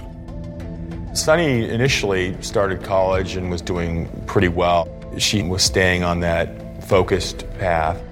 Sunny 1.14 1.69
initially 1.69 2.40
started 2.40 2.83
college 2.83 3.37
and 3.37 3.50
was 3.50 3.61
doing 3.61 4.09
pretty 4.26 4.49
well. 4.49 4.88
She 5.19 5.42
was 5.42 5.62
staying 5.62 6.02
on 6.02 6.21
that 6.21 6.83
focused 6.85 7.47
path. 7.59 8.02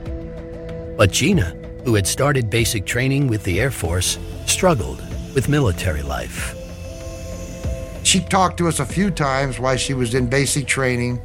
But 0.98 1.10
Jeena, 1.10 1.56
who 1.84 1.94
had 1.94 2.06
started 2.06 2.50
basic 2.50 2.84
training 2.84 3.28
with 3.28 3.42
the 3.44 3.58
Air 3.58 3.70
Force, 3.70 4.18
struggled 4.44 5.00
with 5.34 5.48
military 5.48 6.02
life. 6.02 6.54
She 8.02 8.20
talked 8.20 8.58
to 8.58 8.68
us 8.68 8.80
a 8.80 8.86
few 8.86 9.10
times 9.10 9.58
while 9.58 9.78
she 9.78 9.94
was 9.94 10.14
in 10.14 10.28
basic 10.28 10.66
training, 10.66 11.22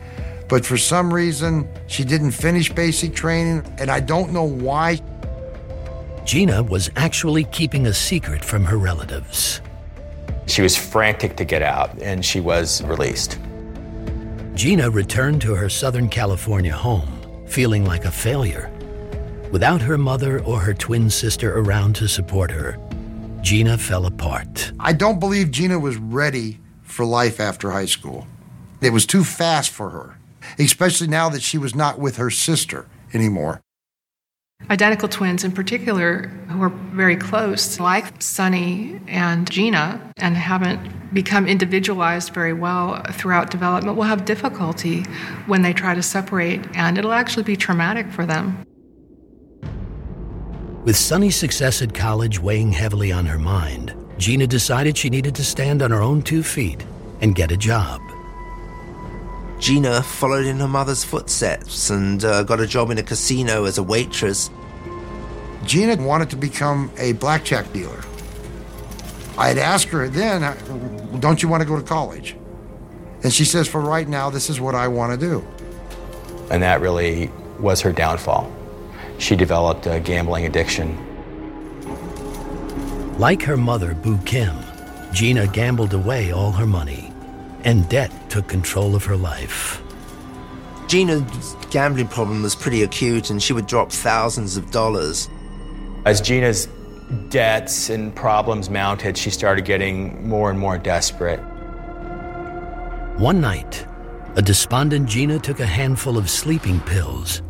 but 0.48 0.66
for 0.66 0.78
some 0.78 1.14
reason, 1.14 1.68
she 1.88 2.06
didn't 2.06 2.32
finish 2.32 2.72
basic 2.72 3.14
training, 3.14 3.66
and 3.80 3.92
I 3.92 4.00
don't 4.00 4.32
know 4.32 4.44
why. 4.44 5.02
Jeena 6.20 6.68
was 6.68 6.90
actually 6.96 7.44
keeping 7.46 7.88
a 7.88 7.94
secret 7.94 8.46
from 8.46 8.64
her 8.64 8.78
relatives. 8.78 9.62
She 10.48 10.62
was 10.62 10.78
frantic 10.78 11.36
to 11.38 11.46
get 11.46 11.62
out, 11.62 11.98
and 12.02 12.24
she 12.24 12.40
was 12.40 12.84
released. 12.84 13.40
Jeena 14.54 14.94
returned 14.94 15.42
to 15.42 15.56
her 15.56 15.70
Southern 15.70 16.08
California 16.08 16.74
home, 16.74 17.46
feeling 17.48 17.84
like 17.86 18.06
a 18.06 18.12
failure. 18.12 18.72
Without 19.52 19.82
her 19.82 19.98
mother 19.98 20.40
or 20.42 20.60
her 20.60 20.74
twin 20.74 21.10
sister 21.10 21.60
around 21.60 21.96
to 21.96 22.08
support 22.08 22.52
her, 22.52 22.78
Jeena 23.42 23.80
fell 23.80 24.06
apart. 24.06 24.72
I 24.80 24.94
don't 24.94 25.20
believe 25.20 25.48
Jeena 25.48 25.80
was 25.80 25.98
ready 25.98 26.60
for 26.84 27.06
life 27.06 27.40
after 27.40 27.72
high 27.72 27.86
school. 27.86 28.28
It 28.82 28.92
was 28.92 29.06
too 29.06 29.24
fast 29.24 29.72
for 29.72 29.90
her, 29.90 30.18
especially 30.58 31.08
now 31.08 31.30
that 31.30 31.42
she 31.42 31.58
was 31.58 31.76
not 31.76 32.00
with 32.00 32.18
her 32.18 32.30
sister 32.30 32.88
anymore. 33.14 33.62
Identical 34.70 35.08
twins, 35.08 35.44
in 35.44 35.52
particular, 35.52 36.28
who 36.50 36.62
are 36.64 36.70
very 36.70 37.16
close, 37.16 37.80
like 37.80 38.20
Sunny 38.20 39.00
and 39.08 39.48
Jeena, 39.48 40.02
and 40.18 40.36
haven't 40.36 41.14
become 41.14 41.48
individualized 41.48 42.34
very 42.34 42.54
well 42.54 43.04
throughout 43.12 43.52
development, 43.52 43.96
will 43.96 44.06
have 44.06 44.26
difficulty 44.26 45.04
when 45.46 45.62
they 45.62 45.72
try 45.72 45.94
to 45.94 46.02
separate, 46.02 46.66
and 46.76 46.98
it'll 46.98 47.14
actually 47.14 47.44
be 47.44 47.56
traumatic 47.56 48.10
for 48.12 48.26
them. 48.26 48.66
With 50.84 50.96
Sunny's 50.96 51.36
success 51.36 51.82
at 51.84 51.94
college 51.94 52.40
weighing 52.40 52.72
heavily 52.72 53.12
on 53.12 53.28
her 53.28 53.40
mind, 53.40 53.94
Jeena 54.18 54.50
decided 54.50 54.98
she 54.98 55.12
needed 55.12 55.36
to 55.36 55.44
stand 55.44 55.84
on 55.84 55.92
her 55.92 56.02
own 56.02 56.24
two 56.24 56.42
feet 56.42 56.84
and 57.22 57.36
get 57.36 57.52
a 57.52 57.58
job. 57.58 58.02
Jeena 59.58 60.04
followed 60.04 60.46
in 60.46 60.60
her 60.60 60.68
mother's 60.68 61.04
footsteps 61.04 61.90
and 61.90 62.24
uh, 62.24 62.44
got 62.44 62.60
a 62.60 62.68
job 62.68 62.92
in 62.92 62.98
a 62.98 63.04
casino 63.04 63.66
as 63.66 63.78
a 63.78 63.84
waitress. 63.84 64.50
Jeena 65.64 66.04
wanted 66.04 66.30
to 66.32 66.36
become 66.36 66.92
a 66.98 67.14
blackjack 67.14 67.72
dealer. 67.74 68.04
I 69.38 69.48
had 69.50 69.58
asked 69.58 69.88
her 69.88 70.08
then, 70.08 70.42
Don't 71.20 71.42
you 71.42 71.50
want 71.50 71.62
to 71.62 71.68
go 71.68 71.76
to 71.76 71.82
college? 71.82 72.36
And 73.24 73.34
she 73.34 73.44
says, 73.44 73.68
For 73.68 73.82
right 73.82 74.08
now, 74.08 74.30
this 74.30 74.50
is 74.50 74.62
what 74.62 74.76
I 74.76 74.88
want 74.88 75.20
to 75.20 75.28
do. 75.28 75.46
And 76.52 76.62
that 76.62 76.80
really 76.80 77.32
was 77.60 77.82
her 77.82 77.92
downfall. 77.92 78.52
She 79.18 79.36
developed 79.36 79.88
a 79.88 80.00
gambling 80.00 80.46
addiction. 80.46 81.02
Like 83.18 83.42
her 83.44 83.58
mother, 83.58 83.94
Boo 83.94 84.18
Kim, 84.26 84.56
Jeena 85.12 85.52
gambled 85.52 85.94
away 85.94 86.32
all 86.32 86.52
her 86.52 86.66
money, 86.66 87.05
and 87.66 87.90
debt 87.90 88.12
took 88.30 88.48
control 88.48 88.96
of 88.96 89.04
her 89.04 89.18
life. 89.18 89.82
Jeena's 90.88 91.56
gambling 91.72 92.08
problem 92.08 92.44
was 92.44 92.56
pretty 92.56 92.84
acute, 92.84 93.32
and 93.32 93.42
she 93.42 93.54
would 93.54 93.66
drop 93.66 93.92
thousands 93.92 94.56
of 94.56 94.70
dollars. 94.70 95.28
As 96.06 96.22
Jeena's 96.22 96.70
debts 97.30 97.90
and 97.90 98.16
problems 98.16 98.70
mounted, 98.70 99.18
she 99.18 99.32
started 99.32 99.66
getting 99.66 100.28
more 100.28 100.52
and 100.52 100.60
more 100.60 100.78
desperate. 100.78 101.40
One 103.18 103.42
night, 103.42 103.86
a 104.36 104.42
despondent 104.42 105.10
Jeena 105.10 105.42
took 105.42 105.60
a 105.60 105.66
handful 105.66 106.18
of 106.18 106.30
sleeping 106.30 106.80
pills 106.82 107.42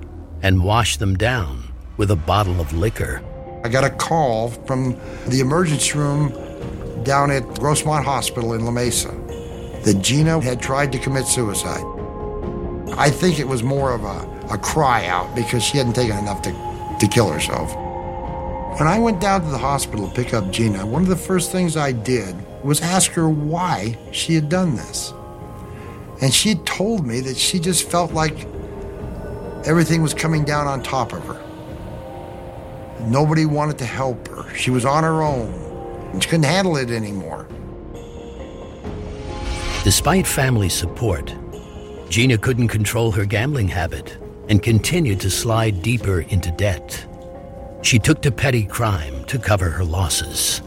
and 0.42 0.64
washed 0.64 1.00
them 1.00 1.16
down 1.16 1.64
with 1.98 2.12
a 2.12 2.16
bottle 2.16 2.62
of 2.62 2.72
liquor. 2.72 3.22
I 3.66 3.70
got 3.70 3.84
a 3.84 3.90
call 3.90 4.50
from 4.50 4.98
the 5.28 5.40
emergency 5.42 5.98
room 5.98 6.30
down 7.04 7.32
at 7.32 7.44
Grossmont 7.44 8.04
Hospital 8.04 8.54
in 8.54 8.64
La 8.64 8.72
Mesa 8.72 9.25
that 9.86 9.98
Jeena 9.98 10.42
had 10.42 10.62
tried 10.62 10.92
to 10.92 11.00
commit 11.00 11.28
suicide. 11.28 11.86
I 12.98 13.10
think 13.10 13.40
it 13.40 13.48
was 13.48 13.62
more 13.62 13.94
of 13.94 14.04
a, 14.04 14.48
a 14.52 14.58
cry 14.58 15.06
out 15.06 15.36
because 15.36 15.64
she 15.64 15.78
hadn't 15.78 15.94
taken 15.94 16.18
enough 16.18 16.42
to, 16.42 16.52
to 17.00 17.08
kill 17.08 17.30
herself. 17.30 17.74
When 18.80 18.88
I 18.88 19.00
went 19.00 19.22
down 19.22 19.42
to 19.42 19.48
the 19.48 19.58
hospital 19.58 20.08
to 20.08 20.14
pick 20.14 20.34
up 20.34 20.46
Jeena, 20.46 20.84
one 20.84 21.04
of 21.04 21.08
the 21.08 21.16
first 21.16 21.52
things 21.52 21.78
I 21.78 21.92
did 21.92 22.36
was 22.64 22.82
ask 22.82 23.12
her 23.12 23.30
why 23.30 23.98
she 24.12 24.34
had 24.34 24.50
done 24.50 24.76
this. 24.76 25.14
And 26.22 26.34
she 26.34 26.56
told 26.56 27.06
me 27.06 27.20
that 27.22 27.38
she 27.38 27.60
just 27.60 27.90
felt 27.90 28.12
like 28.12 28.48
everything 29.66 30.02
was 30.02 30.14
coming 30.14 30.44
down 30.44 30.68
on 30.68 30.82
top 30.82 31.14
of 31.14 31.24
her. 31.26 31.42
Nobody 33.08 33.46
wanted 33.46 33.78
to 33.78 33.86
help 33.86 34.28
her. 34.30 34.54
She 34.56 34.72
was 34.72 34.84
on 34.84 35.04
her 35.04 35.22
own. 35.22 35.54
And 36.12 36.24
she 36.24 36.30
couldn't 36.30 36.46
handle 36.46 36.76
it 36.76 36.90
anymore. 36.90 37.48
Despite 39.86 40.26
family 40.26 40.70
support, 40.70 41.28
Jeena 42.10 42.42
couldn't 42.42 42.70
control 42.70 43.12
her 43.12 43.24
gambling 43.24 43.68
habit 43.68 44.18
and 44.50 44.64
continued 44.64 45.20
to 45.20 45.30
slide 45.30 45.84
deeper 45.84 46.22
into 46.22 46.50
debt. 46.50 47.06
She 47.84 48.00
took 48.00 48.20
to 48.24 48.32
petty 48.32 48.64
crime 48.64 49.24
to 49.26 49.38
cover 49.38 49.70
her 49.70 49.86
losses. 49.86 50.64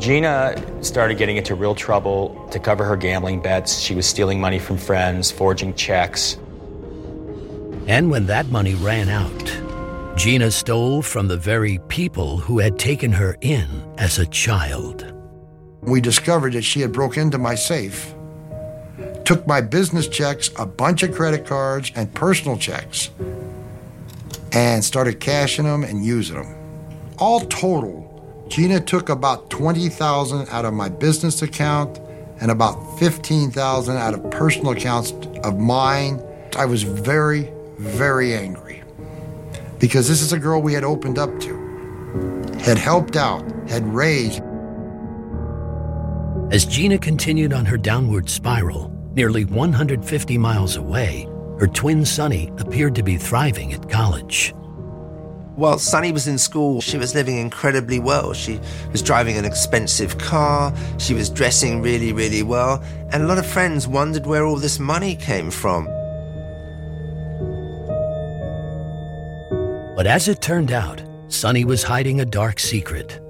Jeena 0.00 0.84
started 0.84 1.18
getting 1.18 1.36
into 1.36 1.54
real 1.54 1.76
trouble 1.76 2.48
to 2.50 2.58
cover 2.58 2.82
her 2.82 2.96
gambling 2.96 3.40
bets. 3.40 3.78
She 3.78 3.94
was 3.94 4.06
stealing 4.06 4.40
money 4.40 4.58
from 4.58 4.76
friends, 4.76 5.30
forging 5.30 5.72
checks. 5.74 6.34
And 7.86 8.10
when 8.10 8.26
that 8.26 8.48
money 8.48 8.74
ran 8.74 9.08
out, 9.08 9.44
Jeena 10.16 10.50
stole 10.50 11.00
from 11.00 11.28
the 11.28 11.36
very 11.36 11.78
people 11.86 12.38
who 12.38 12.58
had 12.58 12.76
taken 12.76 13.12
her 13.12 13.36
in 13.40 13.68
as 13.98 14.18
a 14.18 14.26
child. 14.26 15.14
We 15.82 16.00
discovered 16.00 16.54
that 16.54 16.64
she 16.64 16.80
had 16.80 16.92
broke 16.92 17.16
into 17.16 17.38
my 17.38 17.54
safe, 17.54 18.16
took 19.24 19.46
my 19.46 19.60
business 19.60 20.08
checks, 20.08 20.50
a 20.58 20.66
bunch 20.66 21.02
of 21.02 21.14
credit 21.14 21.46
cards, 21.46 21.92
and 21.94 22.12
personal 22.14 22.56
checks, 22.56 23.10
and 24.52 24.84
started 24.84 25.20
cashing 25.20 25.64
them 25.64 25.84
and 25.84 26.04
using 26.04 26.36
them. 26.36 26.54
All 27.18 27.40
total, 27.40 28.04
Jeena 28.48 28.84
took 28.84 29.08
about 29.08 29.50
20,000 29.50 30.48
out 30.48 30.64
of 30.64 30.72
my 30.72 30.88
business 30.88 31.42
account 31.42 31.98
and 32.40 32.50
about 32.50 32.98
15,000 32.98 33.96
out 33.96 34.14
of 34.14 34.30
personal 34.30 34.72
accounts 34.72 35.12
of 35.42 35.58
mine. 35.58 36.22
I 36.56 36.64
was 36.64 36.82
very, 36.82 37.52
very 37.78 38.34
angry 38.34 38.82
because 39.78 40.08
this 40.08 40.22
is 40.22 40.32
a 40.32 40.38
girl 40.38 40.62
we 40.62 40.72
had 40.72 40.84
opened 40.84 41.18
up 41.18 41.38
to, 41.40 42.52
had 42.60 42.78
helped 42.78 43.16
out, 43.16 43.44
had 43.68 43.86
raised. 43.92 44.42
As 46.50 46.64
Jeena 46.64 46.98
continued 46.98 47.52
on 47.52 47.66
her 47.66 47.76
downward 47.76 48.30
spiral, 48.30 48.90
nearly 49.14 49.44
150 49.44 50.38
miles 50.38 50.76
away, 50.76 51.28
her 51.60 51.66
twin 51.66 52.06
Sunny 52.06 52.50
appeared 52.56 52.94
to 52.94 53.02
be 53.02 53.18
thriving 53.18 53.74
at 53.74 53.90
college. 53.90 54.54
While 55.56 55.78
Sunny 55.78 56.10
was 56.10 56.26
in 56.26 56.38
school, 56.38 56.80
she 56.80 56.96
was 56.96 57.14
living 57.14 57.36
incredibly 57.36 57.98
well. 57.98 58.32
She 58.32 58.58
was 58.90 59.02
driving 59.02 59.36
an 59.36 59.44
expensive 59.44 60.16
car, 60.16 60.72
she 60.96 61.12
was 61.12 61.28
dressing 61.28 61.82
really, 61.82 62.14
really 62.14 62.42
well, 62.42 62.82
and 63.10 63.22
a 63.22 63.26
lot 63.26 63.36
of 63.36 63.44
friends 63.44 63.86
wondered 63.86 64.24
where 64.24 64.46
all 64.46 64.56
this 64.56 64.78
money 64.78 65.16
came 65.16 65.50
from. 65.50 65.84
But 69.94 70.06
as 70.06 70.28
it 70.28 70.40
turned 70.40 70.72
out, 70.72 71.02
Sunny 71.26 71.66
was 71.66 71.82
hiding 71.82 72.22
a 72.22 72.24
dark 72.24 72.58
secret. 72.58 73.20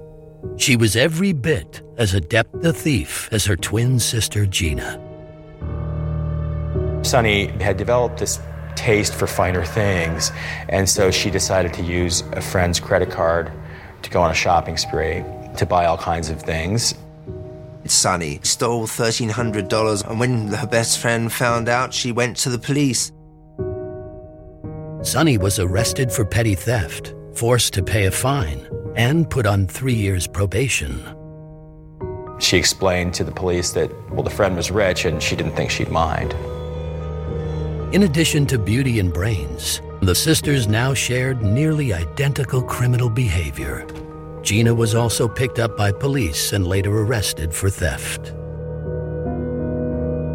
She 0.57 0.75
was 0.75 0.95
every 0.95 1.33
bit 1.33 1.81
as 1.97 2.13
adept 2.13 2.53
a 2.65 2.73
thief 2.73 3.29
as 3.31 3.45
her 3.45 3.55
twin 3.55 3.99
sister 3.99 4.45
Jeena. 4.45 5.05
Sunny 7.05 7.47
had 7.47 7.77
developed 7.77 8.19
this 8.19 8.39
taste 8.75 9.13
for 9.13 9.27
finer 9.27 9.65
things, 9.65 10.31
and 10.69 10.87
so 10.87 11.11
she 11.11 11.29
decided 11.29 11.73
to 11.73 11.83
use 11.83 12.23
a 12.33 12.41
friend's 12.41 12.79
credit 12.79 13.09
card 13.09 13.51
to 14.01 14.09
go 14.09 14.21
on 14.21 14.31
a 14.31 14.33
shopping 14.33 14.77
spree 14.77 15.23
to 15.57 15.65
buy 15.65 15.85
all 15.85 15.97
kinds 15.97 16.29
of 16.29 16.41
things. 16.41 16.95
Sunny 17.85 18.39
stole 18.43 18.85
$1,300, 18.85 20.09
and 20.09 20.19
when 20.19 20.47
her 20.49 20.67
best 20.67 20.99
friend 20.99 21.31
found 21.31 21.67
out, 21.67 21.93
she 21.93 22.11
went 22.11 22.37
to 22.37 22.49
the 22.49 22.59
police. 22.59 23.11
Sunny 25.01 25.37
was 25.37 25.59
arrested 25.59 26.11
for 26.11 26.25
petty 26.25 26.55
theft, 26.55 27.15
forced 27.33 27.73
to 27.73 27.81
pay 27.81 28.05
a 28.05 28.11
fine, 28.11 28.67
and 28.99 29.29
put 29.29 29.45
on 29.45 29.65
three 29.65 29.93
years 29.93 30.27
probation. 30.27 31.01
She 32.37 32.57
explained 32.57 33.13
to 33.13 33.23
the 33.23 33.31
police 33.31 33.71
that, 33.71 33.89
well, 34.11 34.23
the 34.23 34.29
friend 34.29 34.57
was 34.57 34.71
rich 34.71 35.05
and 35.05 35.23
she 35.23 35.37
didn't 35.37 35.53
think 35.55 35.71
she'd 35.71 35.89
mind. 35.89 36.33
In 37.95 38.03
addition 38.03 38.45
to 38.47 38.59
beauty 38.59 38.99
and 38.99 39.13
brains, 39.13 39.81
the 40.01 40.13
sisters 40.13 40.67
now 40.67 40.93
shared 40.93 41.41
nearly 41.41 41.93
identical 41.93 42.61
criminal 42.61 43.09
behavior. 43.09 43.87
Jeena 44.41 44.75
was 44.75 44.93
also 44.95 45.29
picked 45.29 45.59
up 45.59 45.77
by 45.77 45.93
police 45.93 46.51
and 46.51 46.67
later 46.67 46.91
arrested 46.91 47.53
for 47.53 47.69
theft. 47.69 48.33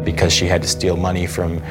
Because 0.03 0.33
she 0.33 0.47
had 0.47 0.63
to 0.63 0.67
steal 0.67 0.97
money 0.97 1.27
from 1.27 1.61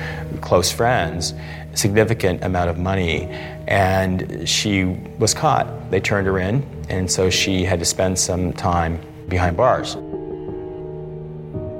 close 0.42 0.70
friends, 0.70 1.34
a 1.72 1.76
significant 1.76 2.44
amount 2.44 2.70
of 2.70 2.78
money, 2.78 3.24
and 3.66 4.48
she 4.48 4.84
was 5.18 5.34
caught. 5.34 5.90
They 5.90 6.00
turned 6.00 6.28
her 6.28 6.38
in, 6.38 6.64
and 6.88 7.10
so 7.10 7.30
she 7.30 7.64
had 7.64 7.78
to 7.78 7.84
spend 7.84 8.18
some 8.18 8.52
time 8.52 9.00
behind 9.28 9.56
bars. 9.56 9.96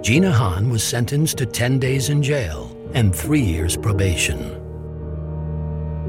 Jeena 0.05 0.33
Han 0.33 0.71
was 0.71 0.85
sentenced 0.85 1.39
to 1.39 1.47
10 1.47 1.79
days 1.79 2.11
in 2.11 2.23
jail 2.23 2.71
and 2.93 3.15
three 3.15 3.41
years 3.41 3.77
probation. 3.77 4.61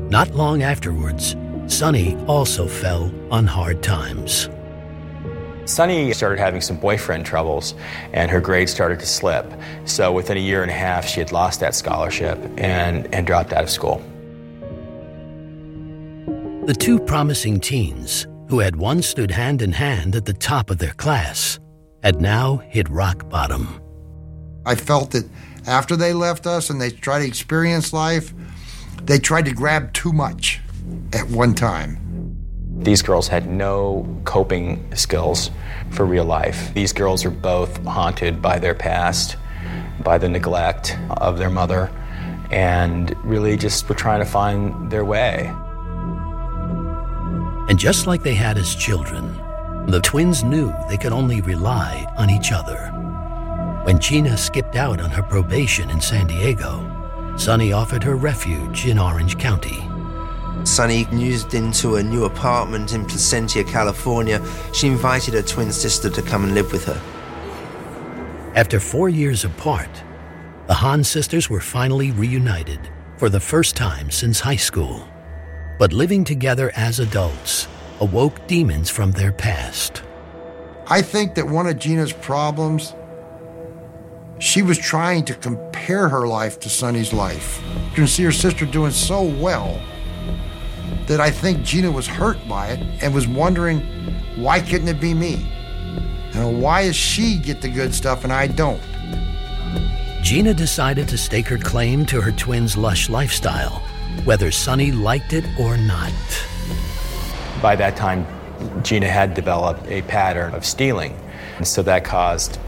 Not 0.10 0.32
long 0.32 0.64
afterwards, 0.64 1.36
Sunny 1.68 2.16
also 2.28 2.68
fell 2.68 3.12
on 3.32 3.48
hard 3.48 3.82
times. 3.82 4.50
Sunny 5.66 6.14
started 6.14 6.38
having 6.38 6.62
some 6.62 6.78
boyfriend 6.78 7.26
troubles, 7.26 7.74
and 8.14 8.30
her 8.30 8.40
grades 8.40 8.72
started 8.72 9.00
to 9.00 9.08
slip. 9.08 9.52
So 9.86 10.12
within 10.12 10.38
a 10.38 10.42
year 10.42 10.62
and 10.62 10.70
a 10.70 10.76
half, 10.76 11.08
she 11.08 11.20
had 11.20 11.32
lost 11.32 11.60
that 11.62 11.74
scholarship 11.74 12.38
and, 12.58 13.12
and 13.14 13.26
dropped 13.26 13.52
out 13.52 13.64
of 13.64 13.70
school. 13.70 14.04
The 16.66 16.76
two 16.78 17.00
promising 17.00 17.60
teens, 17.60 18.28
who 18.50 18.60
had 18.60 18.76
once 18.76 19.08
stood 19.08 19.32
hand 19.32 19.62
in 19.62 19.72
hand 19.72 20.16
at 20.16 20.26
the 20.26 20.34
top 20.34 20.70
of 20.70 20.78
their 20.78 20.94
class, 20.94 21.60
had 22.04 22.22
now 22.22 22.58
hit 22.58 22.90
rock 22.90 23.30
bottom. 23.30 23.82
I 24.66 24.76
felt 24.76 25.12
that 25.12 25.28
after 25.68 25.96
they 25.96 26.14
left 26.14 26.46
us 26.46 26.70
and 26.70 26.80
they 26.80 26.92
tried 26.92 27.20
to 27.20 27.28
experience 27.28 27.94
life, 27.94 28.34
they 29.04 29.20
tried 29.20 29.46
to 29.46 29.54
grab 29.54 29.94
too 29.94 30.14
much 30.14 30.62
at 31.14 31.28
one 31.30 31.54
time. 31.54 31.98
These 32.78 33.02
girls 33.02 33.28
had 33.28 33.48
no 33.50 34.06
coping 34.26 34.94
skills 34.96 35.50
for 35.92 36.06
real 36.06 36.26
life. 36.26 36.74
These 36.74 36.94
girls 36.94 37.26
are 37.26 37.32
both 37.32 37.84
haunted 37.86 38.42
by 38.42 38.60
their 38.60 38.76
past, 38.76 39.38
by 40.04 40.18
the 40.18 40.30
neglect 40.30 40.98
of 41.10 41.38
their 41.38 41.50
mother, 41.50 41.90
and 42.52 43.16
really 43.24 43.58
just 43.58 43.88
were 43.90 43.96
trying 43.96 44.20
to 44.20 44.26
find 44.26 44.92
their 44.92 45.06
way. 45.06 45.52
And 47.68 47.80
just 47.80 48.06
like 48.06 48.22
they 48.22 48.36
had 48.36 48.58
as 48.58 48.76
children, 48.76 49.42
the 49.88 50.02
twins 50.02 50.44
knew 50.44 50.74
they 50.90 50.98
could 50.98 51.12
only 51.12 51.42
rely 51.42 52.12
on 52.18 52.30
each 52.30 52.52
other. 52.52 52.92
When 53.84 53.98
Jeena 53.98 54.38
skipped 54.38 54.76
out 54.76 55.00
on 55.00 55.10
her 55.12 55.24
probation 55.24 55.90
in 55.90 56.02
San 56.02 56.28
Diego, 56.28 56.92
Sunny 57.38 57.72
offered 57.72 58.04
her 58.04 58.16
refuge 58.16 58.86
in 58.86 58.98
Orange 58.98 59.38
County. 59.38 59.88
Sunny 60.64 61.06
moved 61.12 61.54
into 61.54 61.96
a 61.96 62.04
new 62.04 62.26
apartment 62.26 62.94
in 62.94 63.06
Placentia, 63.06 63.64
California. 63.64 64.42
She 64.74 64.88
invited 64.88 65.34
her 65.34 65.42
twin 65.42 65.72
sister 65.72 66.10
to 66.10 66.22
come 66.22 66.46
and 66.46 66.54
live 66.54 66.72
with 66.72 66.86
her. 66.86 67.02
After 68.56 68.80
four 68.80 69.10
years 69.10 69.44
apart, 69.44 69.90
the 70.68 70.74
Han 70.74 71.04
sisters 71.04 71.50
were 71.50 71.60
finally 71.60 72.12
reunited 72.12 72.80
for 73.18 73.30
the 73.30 73.40
first 73.40 73.76
time 73.76 74.10
since 74.10 74.40
high 74.40 74.56
school. 74.56 75.08
But 75.78 75.94
living 75.94 76.24
together 76.24 76.72
as 76.76 77.00
adults 77.00 77.68
awoke 78.00 78.48
demons 78.48 78.90
from 78.90 79.12
their 79.12 79.32
past. 79.32 80.04
I 80.88 81.02
think 81.02 81.36
that 81.36 81.48
one 81.48 81.68
of 81.68 81.78
Jeena's 81.78 82.14
problems, 82.14 82.94
she 84.40 84.62
was 84.62 84.78
trying 84.78 85.26
to 85.26 85.34
compare 85.34 86.08
her 86.08 86.28
life 86.28 86.60
to 86.62 86.70
Sunny's 86.70 87.12
life. 87.12 87.62
You 87.90 87.96
can 87.96 88.08
see 88.08 88.24
her 88.24 88.32
sister 88.32 88.66
doing 88.66 88.92
so 88.92 89.24
well 89.24 89.82
that 91.08 91.20
I 91.20 91.32
think 91.32 91.60
Jeena 91.60 91.94
was 91.94 92.08
hurt 92.08 92.38
by 92.48 92.68
it 92.72 92.80
and 93.02 93.14
was 93.14 93.28
wondering, 93.28 93.82
why 94.36 94.60
couldn't 94.60 94.88
it 94.88 95.00
be 95.02 95.14
me? 95.14 95.52
You 96.34 96.40
know, 96.40 96.50
why 96.50 96.84
does 96.86 96.96
she 96.96 97.38
get 97.38 97.62
the 97.62 97.70
good 97.70 97.94
stuff 97.94 98.24
and 98.24 98.34
I 98.34 98.48
don't? 98.48 98.82
Jeena 100.22 100.56
decided 100.56 101.08
to 101.10 101.18
stake 101.18 101.48
her 101.48 101.58
claim 101.58 102.06
to 102.08 102.20
her 102.22 102.32
twins' 102.32 102.76
lush 102.76 103.10
lifestyle, 103.10 103.84
whether 104.26 104.52
Sunny 104.52 104.92
liked 104.92 105.34
it 105.34 105.46
or 105.60 105.78
not. 105.78 106.12
By 107.62 107.76
that 107.76 107.96
time, 107.96 108.26
Jeena 108.82 109.08
had 109.08 109.34
developed 109.34 109.88
a 109.88 110.02
pattern 110.04 110.54
of 110.54 110.66
stealing. 110.66 111.18
And 111.58 111.68
so 111.68 111.82
that 111.84 112.04
caused 112.04 112.60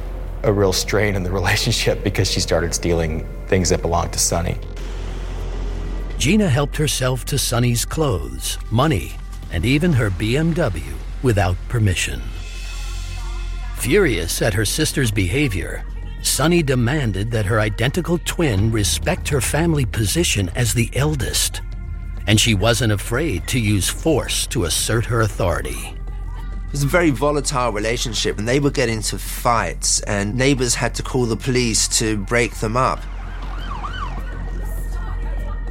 a 0.44 0.54
real 0.54 0.74
strain 0.74 1.16
in 1.16 1.24
the 1.24 1.32
relationship 1.40 2.04
because 2.04 2.32
she 2.32 2.40
started 2.40 2.74
stealing 2.74 3.28
things 3.48 3.70
that 3.70 3.82
belonged 3.82 4.14
to 4.14 4.20
Sunny. 4.20 4.58
Jeena 6.18 6.50
helped 6.50 6.78
herself 6.78 7.26
to 7.26 7.38
Sunny's 7.38 7.86
clothes, 7.86 8.58
money, 8.72 9.14
and 9.52 9.66
even 9.66 9.94
her 9.94 10.10
BMW 10.10 10.94
without 11.22 11.56
permission. 11.70 12.22
Furious 13.76 14.42
at 14.42 14.54
her 14.54 14.66
sister's 14.66 15.12
behavior, 15.12 15.84
Sunny 16.22 16.62
demanded 16.64 17.32
that 17.32 17.46
her 17.46 17.60
identical 17.60 18.20
twin 18.26 18.72
respect 18.72 19.30
her 19.30 19.42
family 19.42 19.86
position 19.86 20.50
as 20.56 20.74
the 20.74 20.90
eldest, 20.96 21.62
and 22.28 22.40
she 22.40 22.54
wasn't 22.54 22.92
afraid 22.92 23.48
to 23.48 23.60
use 23.60 23.90
force 23.90 24.46
to 24.48 24.66
assert 24.66 25.06
her 25.06 25.22
authority. 25.22 25.96
It 26.68 26.72
was 26.72 26.84
a 26.84 26.88
very 26.88 27.12
volatile 27.12 27.72
relationship, 27.72 28.38
and 28.38 28.48
they 28.48 28.60
would 28.60 28.74
get 28.74 28.90
into 28.90 29.18
fights, 29.18 30.02
and 30.02 30.36
neighbors 30.36 30.76
had 30.76 30.94
to 30.96 31.04
call 31.04 31.26
the 31.26 31.38
police 31.38 31.88
to 32.00 32.18
break 32.18 32.56
them 32.56 32.76
up. 32.76 33.00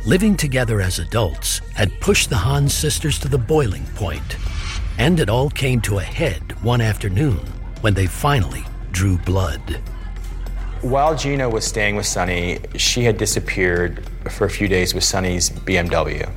Living 0.07 0.37
together 0.37 0.81
as 0.81 0.99
adults 0.99 1.61
had 1.75 2.01
pushed 2.01 2.31
the 2.31 2.37
Hans 2.37 2.73
sisters 2.73 3.19
to 3.19 3.29
the 3.29 3.37
boiling 3.37 3.85
point, 3.95 4.37
and 4.99 5.21
it 5.21 5.29
all 5.29 5.51
came 5.51 5.81
to 5.83 5.99
a 5.99 6.03
head 6.03 6.53
one 6.63 6.81
afternoon 6.81 7.41
when 7.81 7.93
they 7.93 8.07
finally 8.07 8.65
drew 8.93 9.19
blood. 9.19 9.83
While 10.83 11.15
Jeena 11.15 11.51
was 11.51 11.65
staying 11.65 11.97
with 11.97 12.07
Sunny, 12.07 12.59
she 12.77 13.03
had 13.03 13.17
disappeared 13.17 14.09
for 14.31 14.45
a 14.45 14.51
few 14.51 14.69
days 14.69 14.95
with 14.95 15.05
Sunny's 15.05 15.49
BMW. 15.49 16.31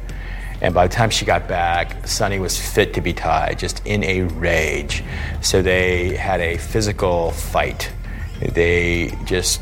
And 0.61 0.73
by 0.73 0.87
the 0.87 0.93
time 0.93 1.09
she 1.09 1.25
got 1.25 1.47
back, 1.47 2.07
Sunny 2.07 2.39
was 2.39 2.57
fit 2.57 2.93
to 2.93 3.01
be 3.01 3.13
tied, 3.13 3.59
just 3.59 3.85
in 3.85 4.03
a 4.03 4.23
rage. 4.23 5.03
So 5.41 5.61
they 5.61 6.15
had 6.15 6.39
a 6.39 6.57
physical 6.57 7.31
fight. 7.31 7.91
They 8.39 9.13
just 9.25 9.61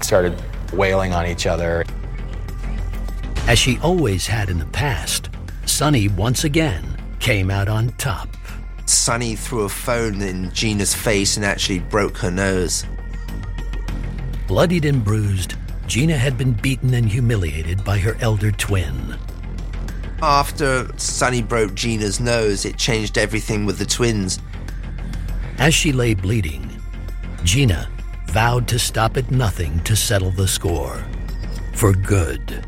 started 0.00 0.40
wailing 0.72 1.12
on 1.12 1.26
each 1.26 1.46
other. 1.46 1.84
As 3.46 3.58
she 3.58 3.78
always 3.78 4.26
had 4.26 4.50
in 4.50 4.58
the 4.58 4.66
past, 4.66 5.30
Sunny 5.64 6.08
once 6.08 6.44
again 6.44 6.84
came 7.20 7.50
out 7.50 7.68
on 7.68 7.90
top. 7.98 8.28
Sunny 8.84 9.36
threw 9.36 9.60
a 9.60 9.68
phone 9.68 10.22
in 10.22 10.50
Jeena's 10.50 10.94
face 10.94 11.36
and 11.36 11.46
actually 11.46 11.78
broke 11.78 12.18
her 12.18 12.30
nose. 12.30 12.84
Bloodied 14.48 14.86
and 14.86 15.04
bruised, 15.04 15.56
Jeena 15.86 16.16
had 16.16 16.38
been 16.38 16.54
beaten 16.54 16.94
and 16.94 17.06
humiliated 17.06 17.84
by 17.84 17.98
her 17.98 18.16
elder 18.22 18.50
twin. 18.50 19.14
After 20.22 20.88
Sunny 20.96 21.42
broke 21.42 21.72
Jeena's 21.72 22.18
nose, 22.18 22.64
it 22.64 22.78
changed 22.78 23.18
everything 23.18 23.66
with 23.66 23.76
the 23.78 23.84
twins. 23.84 24.38
As 25.58 25.74
she 25.74 25.92
lay 25.92 26.14
bleeding, 26.14 26.80
Jeena 27.42 27.88
vowed 28.28 28.66
to 28.68 28.78
stop 28.78 29.18
at 29.18 29.30
nothing 29.30 29.80
to 29.80 29.94
settle 29.94 30.30
the 30.30 30.48
score. 30.48 31.04
For 31.74 31.92
good. 31.92 32.67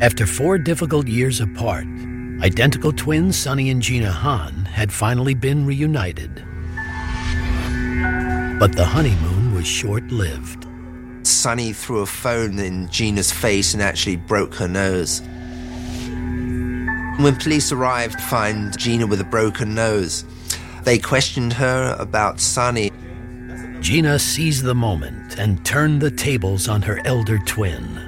After 0.00 0.26
four 0.26 0.58
difficult 0.58 1.06
years 1.06 1.40
apart, 1.40 1.86
identical 2.40 2.92
twins 2.92 3.36
Sunny 3.36 3.70
and 3.70 3.80
Jeena 3.80 4.10
Han 4.10 4.64
had 4.64 4.92
finally 4.92 5.34
been 5.34 5.64
reunited. 5.64 6.44
But 8.58 8.74
the 8.74 8.84
honeymoon 8.84 9.54
was 9.54 9.66
short 9.66 10.02
lived. 10.10 10.66
Sunny 11.22 11.72
threw 11.72 12.00
a 12.00 12.06
phone 12.06 12.58
in 12.58 12.88
Jeena's 12.88 13.30
face 13.30 13.72
and 13.72 13.82
actually 13.82 14.16
broke 14.16 14.54
her 14.54 14.66
nose. 14.66 15.20
When 17.20 17.36
police 17.36 17.70
arrived 17.70 18.18
to 18.18 18.24
find 18.24 18.72
Jeena 18.72 19.08
with 19.08 19.20
a 19.20 19.24
broken 19.24 19.74
nose, 19.74 20.24
they 20.82 20.98
questioned 20.98 21.52
her 21.52 21.96
about 22.00 22.40
Sunny. 22.40 22.90
Jeena 23.78 24.20
seized 24.20 24.64
the 24.64 24.74
moment 24.74 25.38
and 25.38 25.64
turned 25.64 26.02
the 26.02 26.10
tables 26.10 26.68
on 26.68 26.82
her 26.82 27.00
elder 27.06 27.38
twin. 27.38 28.03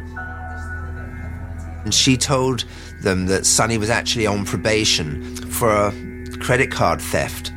And 1.86 1.94
she 1.94 2.16
told 2.16 2.64
them 3.00 3.26
that 3.26 3.46
Sunny 3.46 3.78
was 3.78 3.90
actually 3.90 4.26
on 4.26 4.44
probation 4.44 5.36
for 5.36 5.70
a 5.70 5.92
credit 6.40 6.68
card 6.68 7.00
theft. 7.00 7.52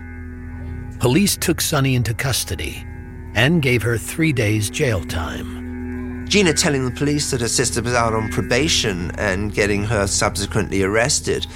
Police 1.00 1.36
took 1.36 1.60
Sunny 1.60 1.96
into 1.96 2.14
custody 2.14 2.86
and 3.34 3.60
gave 3.60 3.82
her 3.82 3.98
three 3.98 4.32
days 4.32 4.70
jail 4.70 5.04
time. 5.04 6.28
Jeena 6.28 6.56
telling 6.56 6.86
the 6.86 6.92
police 6.92 7.32
that 7.32 7.42
her 7.42 7.48
sister 7.48 7.82
was 7.82 7.96
out 7.96 8.14
on 8.14 8.30
probation 8.30 9.10
and 9.18 9.52
getting 9.52 9.84
her 9.86 10.06
subsequently 10.06 10.84
arrested 10.84 11.48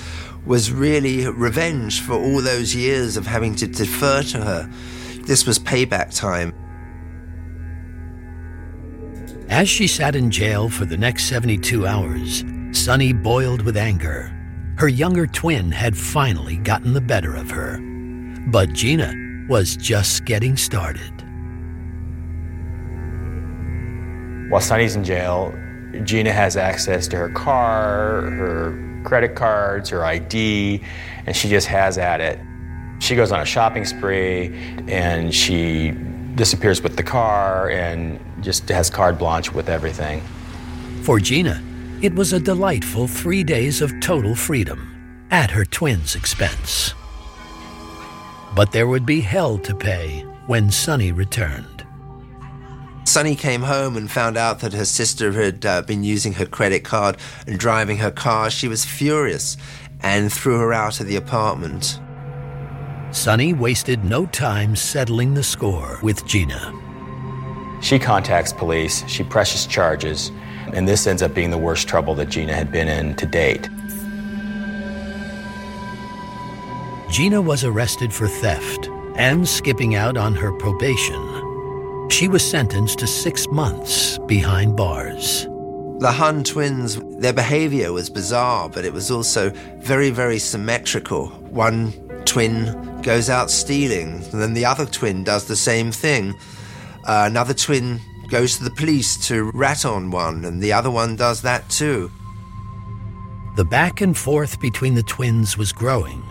was 0.43 0.71
really 0.71 1.27
revenge 1.27 2.01
for 2.01 2.13
all 2.13 2.41
those 2.41 2.73
years 2.73 3.17
of 3.17 3.27
having 3.27 3.53
to 3.57 3.67
defer 3.67 4.23
to 4.23 4.39
her. 4.39 4.67
This 5.27 5.45
was 5.45 5.59
payback 5.59 6.17
time. 6.17 6.55
As 9.47 9.69
she 9.69 9.85
sat 9.85 10.15
in 10.15 10.31
jail 10.31 10.69
for 10.69 10.85
the 10.85 10.97
next 10.97 11.25
72 11.25 11.85
hours, 11.85 12.43
Sunny 12.75 13.13
boiled 13.13 13.61
with 13.61 13.77
anger. 13.77 14.35
Her 14.77 14.87
younger 14.87 15.27
twin 15.27 15.71
had 15.71 15.95
finally 15.95 16.57
gotten 16.57 16.93
the 16.93 17.01
better 17.01 17.35
of 17.35 17.51
her. 17.51 17.77
But 18.47 18.69
Jeena 18.69 19.47
was 19.47 19.77
just 19.77 20.25
getting 20.25 20.57
started. 20.57 21.11
While 24.49 24.59
Sunny's 24.59 24.95
in 24.95 25.03
jail, 25.03 25.53
Jeena 25.91 26.31
has 26.31 26.57
access 26.57 27.07
to 27.09 27.17
her 27.17 27.29
car, 27.29 28.21
her 28.31 29.01
credit 29.05 29.35
cards, 29.35 29.89
her 29.89 30.03
ID, 30.03 30.81
and 31.27 31.35
she 31.35 31.49
just 31.49 31.67
has 31.67 31.99
at 31.99 32.21
it. 32.21 32.39
She 32.99 33.15
goes 33.15 33.31
on 33.31 33.39
a 33.39 33.45
shopping 33.45 33.85
spree 33.85 34.47
and 34.87 35.33
she 35.33 35.91
disappears 36.33 36.81
with 36.81 36.97
the 36.97 37.03
car 37.03 37.69
and 37.69 38.19
just 38.43 38.67
has 38.69 38.89
carte 38.89 39.19
blanche 39.19 39.53
with 39.53 39.69
everything. 39.69 40.21
For 41.03 41.19
Jeena, 41.19 41.61
it 42.03 42.13
was 42.13 42.33
a 42.33 42.39
delightful 42.39 43.07
three 43.07 43.45
days 43.45 43.81
of 43.81 43.97
total 44.01 44.35
freedom 44.35 45.25
at 45.31 45.49
her 45.49 45.63
twin's 45.63 46.15
expense. 46.15 46.93
But 48.53 48.73
there 48.73 48.87
would 48.87 49.05
be 49.05 49.21
hell 49.21 49.57
to 49.59 49.73
pay 49.73 50.19
when 50.45 50.69
Sunny 50.69 51.13
returned. 51.13 51.87
Sunny 53.05 53.37
came 53.37 53.61
home 53.61 53.95
and 53.95 54.11
found 54.11 54.35
out 54.35 54.59
that 54.59 54.73
her 54.73 54.83
sister 54.83 55.31
had 55.31 55.65
uh, 55.65 55.81
been 55.83 56.03
using 56.03 56.33
her 56.33 56.45
credit 56.45 56.83
card 56.83 57.15
and 57.47 57.57
driving 57.57 57.97
her 57.97 58.11
car. 58.11 58.49
She 58.49 58.67
was 58.67 58.83
furious 58.83 59.55
and 60.01 60.31
threw 60.31 60.59
her 60.59 60.73
out 60.73 60.99
of 60.99 61.07
the 61.07 61.15
apartment. 61.15 62.01
Sunny 63.11 63.53
wasted 63.53 64.03
no 64.03 64.25
time 64.25 64.75
settling 64.75 65.35
the 65.35 65.43
score 65.43 65.99
with 66.03 66.25
Jeena. 66.25 66.81
She 67.81 67.97
contacts 67.97 68.51
police, 68.51 69.07
she 69.07 69.23
presses 69.23 69.65
charges, 69.65 70.31
and 70.73 70.87
this 70.87 71.07
ends 71.07 71.21
up 71.21 71.33
being 71.33 71.51
the 71.51 71.57
worst 71.57 71.87
trouble 71.87 72.15
that 72.15 72.29
Jeena 72.29 72.53
had 72.53 72.71
been 72.71 72.87
in 72.87 73.15
to 73.15 73.25
date. 73.25 73.69
Jeena 77.09 77.43
was 77.43 77.63
arrested 77.63 78.13
for 78.13 78.27
theft 78.27 78.89
and 79.15 79.47
skipping 79.47 79.95
out 79.95 80.17
on 80.17 80.33
her 80.33 80.51
probation. 80.53 82.09
She 82.09 82.27
was 82.27 82.47
sentenced 82.47 82.99
to 82.99 83.07
six 83.07 83.47
months 83.49 84.17
behind 84.19 84.75
bars. 84.75 85.47
The 85.99 86.11
Han 86.11 86.43
twins, 86.43 86.99
their 87.19 87.33
behavior 87.33 87.93
was 87.93 88.09
bizarre, 88.09 88.67
but 88.69 88.83
it 88.83 88.93
was 88.93 89.11
also 89.11 89.51
very, 89.77 90.09
very 90.09 90.39
symmetrical. 90.39 91.27
One 91.27 91.91
twin 92.25 93.01
goes 93.03 93.29
out 93.29 93.51
stealing, 93.51 94.23
and 94.31 94.41
then 94.41 94.53
the 94.53 94.65
other 94.65 94.85
twin 94.85 95.23
does 95.23 95.45
the 95.45 95.55
same 95.55 95.91
thing. 95.91 96.33
Uh, 97.05 97.25
another 97.27 97.53
twin 97.53 97.99
goes 98.29 98.57
to 98.57 98.63
the 98.63 98.71
police 98.71 99.27
to 99.27 99.51
rat 99.53 99.85
on 99.85 100.11
one, 100.11 100.45
and 100.45 100.61
the 100.61 100.73
other 100.73 100.91
one 100.91 101.15
does 101.15 101.41
that 101.41 101.69
too. 101.69 102.11
The 103.55 103.65
back 103.65 104.01
and 104.01 104.17
forth 104.17 104.59
between 104.59 104.95
the 104.95 105.03
twins 105.03 105.57
was 105.57 105.71
growing, 105.71 106.23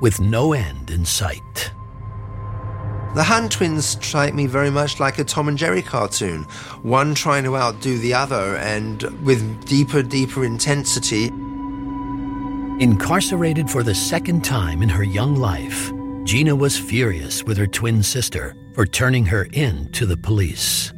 with 0.00 0.20
no 0.20 0.52
end 0.52 0.90
in 0.90 1.04
sight. 1.04 1.72
The 3.14 3.24
Han 3.24 3.48
twins 3.48 3.84
strike 3.84 4.34
me 4.34 4.46
very 4.46 4.70
much 4.70 5.00
like 5.00 5.18
a 5.18 5.24
Tom 5.24 5.48
and 5.48 5.58
Jerry 5.58 5.82
cartoon, 5.82 6.44
one 6.82 7.14
trying 7.14 7.42
to 7.44 7.56
outdo 7.56 7.98
the 7.98 8.14
other 8.14 8.56
and 8.56 9.02
with 9.24 9.66
deeper, 9.66 10.02
deeper 10.02 10.44
intensity. 10.44 11.26
Incarcerated 12.82 13.68
for 13.68 13.82
the 13.82 13.94
second 13.94 14.44
time 14.44 14.80
in 14.80 14.88
her 14.88 15.02
young 15.02 15.34
life, 15.34 15.90
Jeena 16.22 16.56
was 16.56 16.78
furious 16.78 17.42
with 17.42 17.58
her 17.58 17.66
twin 17.66 18.02
sister 18.02 18.54
for 18.74 18.86
turning 18.86 19.26
her 19.26 19.48
in 19.52 19.90
to 19.92 20.06
the 20.06 20.16
police. 20.16 20.92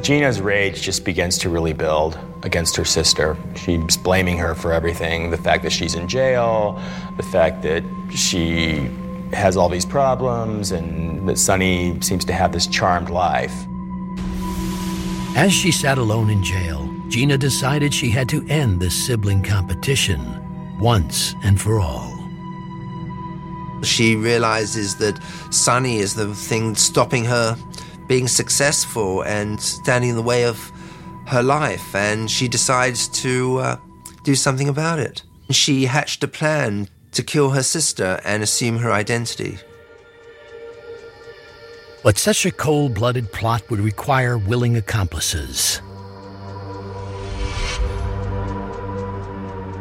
Jeena's 0.00 0.42
rage 0.42 0.82
just 0.82 1.04
begins 1.06 1.38
to 1.38 1.48
really 1.48 1.72
build 1.72 2.18
against 2.42 2.76
her 2.76 2.84
sister. 2.84 3.36
She's 3.56 3.96
blaming 3.96 4.36
her 4.36 4.54
for 4.54 4.72
everything 4.72 5.30
the 5.30 5.38
fact 5.38 5.62
that 5.62 5.72
she's 5.72 5.94
in 5.94 6.06
jail, 6.06 6.80
the 7.16 7.22
fact 7.22 7.62
that 7.62 7.82
she 8.10 8.90
has 9.32 9.56
all 9.56 9.70
these 9.70 9.86
problems, 9.86 10.70
and 10.70 11.26
that 11.28 11.38
Sunny 11.38 11.98
seems 12.02 12.24
to 12.26 12.32
have 12.34 12.52
this 12.52 12.66
charmed 12.66 13.08
life. 13.08 13.54
As 15.34 15.52
she 15.52 15.72
sat 15.72 15.96
alone 15.96 16.28
in 16.28 16.44
jail, 16.44 16.86
Jeena 17.08 17.38
decided 17.38 17.94
she 17.94 18.10
had 18.10 18.28
to 18.28 18.46
end 18.48 18.80
this 18.80 19.06
sibling 19.06 19.42
competition 19.42 20.20
once 20.78 21.34
and 21.42 21.60
for 21.60 21.80
all. 21.80 22.12
She 23.82 24.16
realizes 24.16 24.96
that 24.96 25.18
Sunny 25.50 25.98
is 25.98 26.14
the 26.14 26.34
thing 26.34 26.74
stopping 26.74 27.24
her 27.24 27.56
being 28.08 28.28
successful 28.28 29.22
and 29.22 29.60
standing 29.60 30.10
in 30.10 30.16
the 30.16 30.22
way 30.22 30.44
of 30.44 30.58
her 31.26 31.42
life, 31.42 31.94
and 31.94 32.30
she 32.30 32.48
decides 32.48 33.08
to 33.08 33.58
uh, 33.58 33.76
do 34.22 34.34
something 34.34 34.68
about 34.68 34.98
it. 34.98 35.22
She 35.50 35.86
hatched 35.86 36.22
a 36.24 36.28
plan 36.28 36.88
to 37.12 37.22
kill 37.22 37.50
her 37.50 37.62
sister 37.62 38.20
and 38.24 38.42
assume 38.42 38.78
her 38.78 38.92
identity. 38.92 39.58
But 42.02 42.18
such 42.18 42.46
a 42.46 42.52
cold 42.52 42.94
blooded 42.94 43.32
plot 43.32 43.68
would 43.70 43.80
require 43.80 44.38
willing 44.38 44.76
accomplices. 44.76 45.80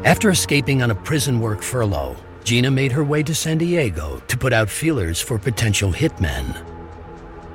After 0.03 0.29
escaping 0.29 0.81
on 0.81 0.91
a 0.91 0.95
prison 0.95 1.39
work 1.39 1.61
furlough, 1.61 2.15
Jeena 2.43 2.71
made 2.71 2.91
her 2.91 3.03
way 3.03 3.23
to 3.23 3.33
San 3.33 3.57
Diego 3.57 4.21
to 4.27 4.37
put 4.37 4.53
out 4.53 4.69
feelers 4.69 5.19
for 5.19 5.39
potential 5.39 5.91
hitmen. 5.91 6.74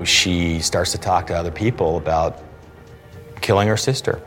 She 0.04 0.60
starts 0.60 0.92
to 0.92 0.98
talk 0.98 1.26
to 1.28 1.34
other 1.34 1.50
people 1.50 1.96
about 1.96 2.42
killing 3.40 3.68
her 3.68 3.76
sister. 3.76 4.22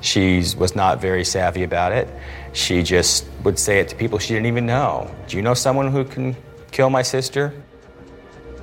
She 0.00 0.42
was 0.56 0.74
not 0.74 1.00
very 1.00 1.24
savvy 1.24 1.62
about 1.62 1.92
it. 1.92 2.08
She 2.52 2.82
just 2.82 3.26
would 3.44 3.58
say 3.58 3.80
it 3.80 3.88
to 3.88 3.96
people 3.96 4.18
she 4.18 4.32
didn't 4.34 4.46
even 4.46 4.66
know. 4.66 5.10
Do 5.28 5.36
you 5.36 5.42
know 5.42 5.54
someone 5.54 5.90
who 5.92 6.04
can 6.04 6.36
kill 6.70 6.90
my 6.90 7.02
sister? 7.02 7.52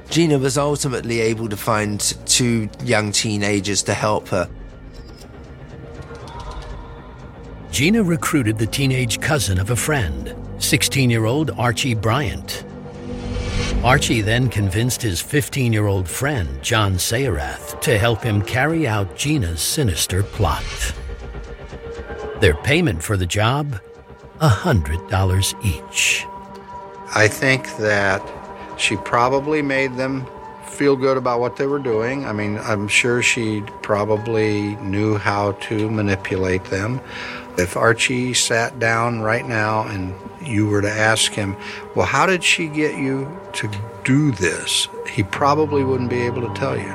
Jeena 0.09 0.39
was 0.39 0.57
ultimately 0.57 1.19
able 1.19 1.49
to 1.49 1.57
find 1.57 1.99
two 2.25 2.69
young 2.83 3.11
teenagers 3.11 3.83
to 3.83 3.93
help 3.93 4.29
her. 4.29 4.49
Jeena 7.69 8.07
recruited 8.07 8.57
the 8.57 8.65
teenage 8.65 9.19
cousin 9.19 9.59
of 9.59 9.69
a 9.69 9.75
friend, 9.75 10.33
16 10.57 11.09
year 11.09 11.25
old 11.25 11.51
Archie 11.51 11.93
Bryant. 11.93 12.63
Archie 13.87 14.19
then 14.19 14.49
convinced 14.49 15.01
his 15.01 15.21
15 15.21 15.71
year 15.71 15.87
old 15.87 16.09
friend, 16.09 16.61
John 16.61 16.95
Sayarath, 16.95 17.79
to 17.79 17.97
help 17.97 18.21
him 18.21 18.41
carry 18.41 18.85
out 18.85 19.15
Jeena's 19.15 19.61
sinister 19.61 20.23
plot. 20.23 20.93
Their 22.41 22.55
payment 22.55 23.01
for 23.01 23.15
the 23.15 23.25
job? 23.25 23.79
$100 24.41 25.65
each. 25.65 26.25
I 27.15 27.29
think 27.29 27.77
that 27.77 28.21
she 28.77 28.97
probably 28.97 29.61
made 29.61 29.95
them 29.95 30.27
feel 30.69 30.95
good 30.95 31.17
about 31.17 31.39
what 31.39 31.55
they 31.55 31.65
were 31.65 31.79
doing. 31.79 32.25
I 32.25 32.33
mean, 32.33 32.57
I'm 32.59 32.87
sure 32.87 33.21
she 33.21 33.61
probably 33.81 34.75
knew 34.77 35.17
how 35.17 35.53
to 35.53 35.89
manipulate 35.89 36.65
them. 36.65 37.01
If 37.57 37.75
Archie 37.75 38.33
sat 38.33 38.77
down 38.77 39.21
right 39.21 39.47
now 39.47 39.87
and 39.87 40.13
you 40.41 40.67
were 40.67 40.81
to 40.81 40.91
ask 40.91 41.31
him, 41.31 41.55
well, 41.95 42.05
how 42.05 42.25
did 42.25 42.43
she 42.43 42.67
get 42.67 42.95
you 42.97 43.27
to 43.53 43.69
do 44.03 44.31
this? 44.31 44.87
He 45.09 45.23
probably 45.23 45.83
wouldn't 45.83 46.09
be 46.09 46.21
able 46.21 46.47
to 46.47 46.53
tell 46.53 46.77
you. 46.77 46.93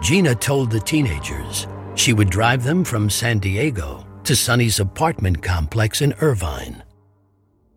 Jeena 0.00 0.38
told 0.38 0.70
the 0.70 0.80
teenagers 0.80 1.66
she 1.94 2.12
would 2.12 2.28
drive 2.28 2.64
them 2.64 2.84
from 2.84 3.08
San 3.08 3.38
Diego 3.38 4.04
to 4.24 4.34
Sunny's 4.34 4.80
apartment 4.80 5.42
complex 5.42 6.02
in 6.02 6.12
Irvine. 6.20 6.82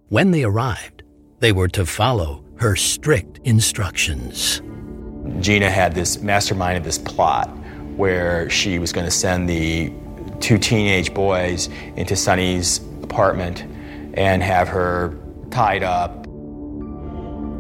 When 0.10 0.31
they 0.31 0.43
arrived, 0.43 1.03
they 1.39 1.51
were 1.51 1.67
to 1.69 1.86
follow 1.86 2.43
her 2.60 2.76
strict 2.76 3.39
instructions. 3.43 4.62
Jeena 5.41 5.70
had 5.70 5.93
this 5.93 6.17
masterminded 6.17 6.84
this 6.84 6.98
plot 6.98 7.48
where 7.96 8.50
she 8.50 8.80
was 8.80 8.91
going 8.91 9.06
to 9.06 9.12
send 9.12 9.50
the 9.50 9.91
two 10.39 10.58
teenage 10.58 11.13
boys 11.13 11.70
into 11.96 12.15
Sunny's 12.15 12.80
apartment 13.04 13.63
and 14.13 14.41
have 14.41 14.67
her 14.67 15.17
tied 15.52 15.84
up. 15.84 16.26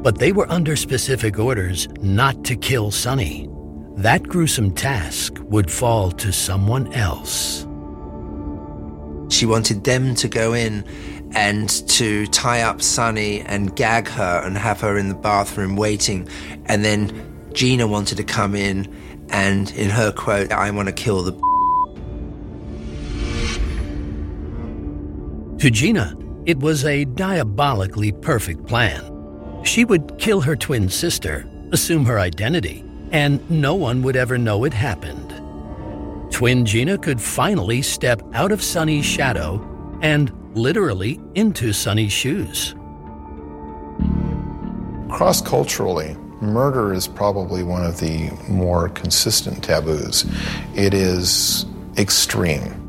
But 0.03 0.19
they 0.19 0.31
were 0.31 0.49
under 0.51 0.75
specific 0.75 1.37
orders 1.37 1.87
not 2.01 2.43
to 2.45 2.55
kill 2.55 2.91
Sunny. 2.91 3.49
That 3.97 4.23
gruesome 4.23 4.71
task 4.71 5.37
would 5.45 5.71
fall 5.71 6.11
to 6.11 6.31
someone 6.31 6.93
else. 6.93 7.67
She 9.29 9.45
wanted 9.45 9.83
them 9.83 10.15
to 10.15 10.27
go 10.27 10.53
in 10.53 10.85
and 11.33 11.69
to 11.89 12.27
tie 12.27 12.61
up 12.61 12.81
Sunny 12.81 13.41
and 13.41 13.75
gag 13.75 14.07
her 14.07 14.41
and 14.43 14.57
have 14.57 14.81
her 14.81 14.97
in 14.97 15.09
the 15.09 15.15
bathroom 15.15 15.75
waiting. 15.75 16.27
And 16.65 16.83
then 16.83 17.09
Jeena 17.51 17.89
wanted 17.89 18.17
to 18.17 18.23
come 18.23 18.55
in 18.55 18.93
and, 19.29 19.71
in 19.71 19.89
her 19.89 20.11
quote, 20.11 20.51
I 20.51 20.71
want 20.71 20.87
to 20.87 20.93
kill 20.93 21.23
the. 21.23 21.33
To 25.59 25.71
Jeena, 25.71 26.15
it 26.45 26.59
was 26.59 26.85
a 26.85 27.05
diabolically 27.05 28.11
perfect 28.11 28.65
plan. 28.67 29.03
She 29.63 29.83
would 29.85 30.17
kill 30.17 30.39
her 30.41 30.55
twin 30.55 30.87
sister, 30.87 31.49
assume 31.71 32.05
her 32.05 32.19
identity, 32.19 32.85
and 33.11 33.49
no 33.49 33.75
one 33.75 34.01
would 34.03 34.15
ever 34.15 34.37
know 34.37 34.63
it 34.63 34.73
happened. 34.73 35.29
Twin 36.31 36.63
Jeena 36.63 37.01
could 37.01 37.19
finally 37.19 37.81
step 37.81 38.21
out 38.33 38.51
of 38.51 38.61
Sunny's 38.61 39.05
shadow 39.05 39.61
and 40.01 40.31
literally 40.57 41.19
into 41.35 41.71
Sunny's 41.71 42.11
shoes. 42.11 42.75
Cross 45.09 45.41
culturally, 45.43 46.15
murder 46.41 46.93
is 46.93 47.07
probably 47.07 47.63
one 47.63 47.85
of 47.85 47.99
the 47.99 48.29
more 48.49 48.89
consistent 48.89 49.63
taboos. 49.63 50.25
It 50.75 50.93
is 50.93 51.65
extreme. 51.97 52.83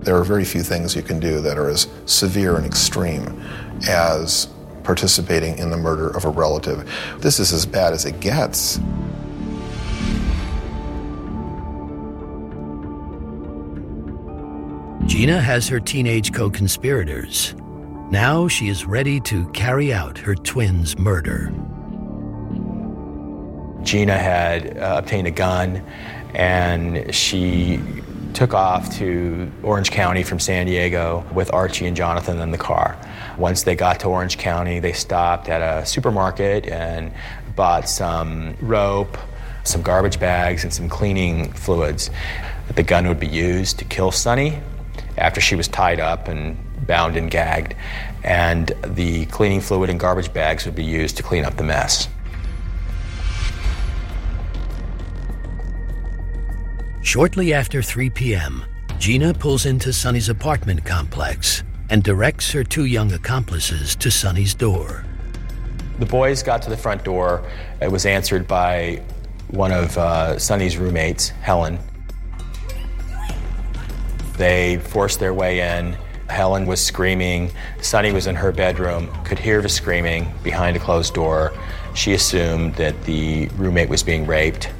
There 0.00 0.16
are 0.16 0.24
very 0.24 0.44
few 0.44 0.62
things 0.62 0.94
you 0.94 1.02
can 1.02 1.18
do 1.18 1.40
that 1.40 1.58
are 1.58 1.68
as 1.68 1.88
severe 2.06 2.56
and 2.56 2.66
extreme 2.66 3.42
as 3.88 4.48
participating 4.84 5.58
in 5.58 5.70
the 5.70 5.76
murder 5.76 6.08
of 6.08 6.24
a 6.24 6.30
relative. 6.30 6.88
This 7.18 7.38
is 7.40 7.52
as 7.52 7.66
bad 7.66 7.92
as 7.92 8.04
it 8.04 8.20
gets. 8.20 8.78
Jeena 15.08 15.40
has 15.40 15.66
her 15.68 15.80
teenage 15.80 16.34
co 16.34 16.50
conspirators. 16.50 17.54
Now 18.10 18.46
she 18.46 18.68
is 18.68 18.84
ready 18.84 19.20
to 19.20 19.48
carry 19.52 19.90
out 19.90 20.18
her 20.18 20.34
twins' 20.34 20.98
murder. 20.98 21.50
Jeena 23.80 24.18
had 24.18 24.76
uh, 24.76 24.96
obtained 24.98 25.26
a 25.26 25.30
gun 25.30 25.82
and 26.34 27.12
she 27.14 27.80
took 28.34 28.52
off 28.52 28.94
to 28.98 29.50
Orange 29.62 29.90
County 29.90 30.22
from 30.22 30.38
San 30.38 30.66
Diego 30.66 31.24
with 31.32 31.50
Archie 31.54 31.86
and 31.86 31.96
Jonathan 31.96 32.38
in 32.40 32.50
the 32.50 32.58
car. 32.58 32.94
Once 33.38 33.62
they 33.62 33.74
got 33.74 34.00
to 34.00 34.08
Orange 34.08 34.36
County, 34.36 34.78
they 34.78 34.92
stopped 34.92 35.48
at 35.48 35.62
a 35.62 35.86
supermarket 35.86 36.66
and 36.66 37.14
bought 37.56 37.88
some 37.88 38.54
rope, 38.60 39.16
some 39.64 39.80
garbage 39.80 40.20
bags, 40.20 40.64
and 40.64 40.72
some 40.72 40.90
cleaning 40.90 41.50
fluids. 41.54 42.10
The 42.74 42.82
gun 42.82 43.08
would 43.08 43.18
be 43.18 43.26
used 43.26 43.78
to 43.78 43.86
kill 43.86 44.12
Sunny 44.12 44.60
after 45.18 45.40
she 45.40 45.54
was 45.54 45.68
tied 45.68 46.00
up 46.00 46.28
and 46.28 46.56
bound 46.86 47.16
and 47.16 47.30
gagged, 47.30 47.74
and 48.24 48.72
the 48.82 49.26
cleaning 49.26 49.60
fluid 49.60 49.90
and 49.90 50.00
garbage 50.00 50.32
bags 50.32 50.64
would 50.64 50.74
be 50.74 50.84
used 50.84 51.16
to 51.16 51.22
clean 51.22 51.44
up 51.44 51.56
the 51.56 51.64
mess. 51.64 52.08
Shortly 57.02 57.54
after 57.54 57.80
3 57.80 58.10
p.m., 58.10 58.64
Jeena 58.98 59.38
pulls 59.38 59.64
into 59.64 59.92
Sunny's 59.92 60.28
apartment 60.28 60.84
complex 60.84 61.62
and 61.88 62.02
directs 62.02 62.50
her 62.50 62.64
two 62.64 62.84
young 62.84 63.12
accomplices 63.12 63.96
to 63.96 64.10
Sunny's 64.10 64.54
door. 64.54 65.04
The 65.98 66.06
boys 66.06 66.42
got 66.42 66.62
to 66.62 66.70
the 66.70 66.76
front 66.76 67.04
door. 67.04 67.48
It 67.80 67.90
was 67.90 68.06
answered 68.06 68.46
by 68.46 69.02
one 69.48 69.72
of 69.72 69.96
uh, 69.96 70.38
Sunny's 70.38 70.76
roommates, 70.76 71.28
Helen. 71.28 71.78
They 74.38 74.78
forced 74.78 75.18
their 75.18 75.34
way 75.34 75.60
in. 75.60 75.96
Helen 76.28 76.66
was 76.66 76.84
screaming. 76.84 77.50
Sunny 77.82 78.12
was 78.12 78.28
in 78.28 78.36
her 78.36 78.52
bedroom, 78.52 79.12
could 79.24 79.38
hear 79.38 79.60
the 79.60 79.68
screaming 79.68 80.32
behind 80.44 80.76
a 80.76 80.80
closed 80.80 81.12
door. 81.12 81.52
She 81.94 82.12
assumed 82.12 82.76
that 82.76 83.04
the 83.04 83.48
roommate 83.56 83.88
was 83.88 84.04
being 84.04 84.26
raped, 84.26 84.70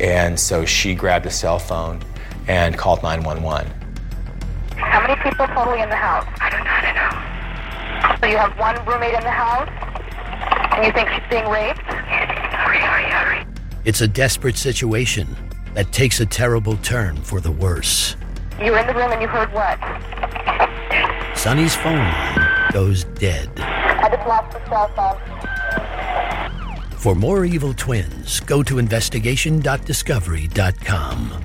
and 0.00 0.38
so 0.38 0.66
she 0.66 0.94
grabbed 0.94 1.24
a 1.24 1.30
cell 1.30 1.58
phone 1.58 2.02
and 2.46 2.76
called 2.76 3.02
911. 3.02 3.72
How 4.76 5.00
many 5.00 5.18
people 5.22 5.46
totally 5.46 5.80
in 5.80 5.88
the 5.88 5.96
house? 5.96 6.26
I 6.40 6.50
don't 6.50 6.64
know. 6.64 6.70
I 6.70 6.82
don't 6.82 6.94
know. 6.94 8.16
So 8.20 8.30
you 8.30 8.36
have 8.36 8.58
one 8.58 8.76
roommate 8.84 9.14
in 9.14 9.22
the 9.22 9.30
house, 9.30 9.68
and 10.74 10.84
you 10.84 10.92
think 10.92 11.08
she's 11.08 11.30
being 11.30 11.48
raped? 11.48 11.80
Hurry, 11.80 12.78
hurry, 12.78 13.04
hurry. 13.10 13.46
It's 13.86 14.02
a 14.02 14.08
desperate 14.08 14.58
situation 14.58 15.26
that 15.72 15.90
takes 15.92 16.20
a 16.20 16.26
terrible 16.26 16.76
turn 16.78 17.16
for 17.16 17.40
the 17.40 17.52
worse. 17.52 18.16
You 18.62 18.72
were 18.72 18.78
in 18.78 18.86
the 18.86 18.94
room 18.94 19.10
and 19.10 19.22
you 19.22 19.28
heard 19.28 19.50
what? 19.54 19.78
Sunny's 21.34 21.74
phone 21.74 21.96
line 21.96 22.70
goes 22.72 23.04
dead. 23.04 23.48
I 23.58 24.10
just 24.14 24.28
lost 24.28 24.52
the 24.52 24.62
cell 24.68 24.88
phone. 24.94 25.18
For 26.98 27.14
more 27.14 27.46
evil 27.46 27.72
twins, 27.72 28.40
go 28.40 28.62
to 28.62 28.76
investigation.discovery.com. 28.78 31.44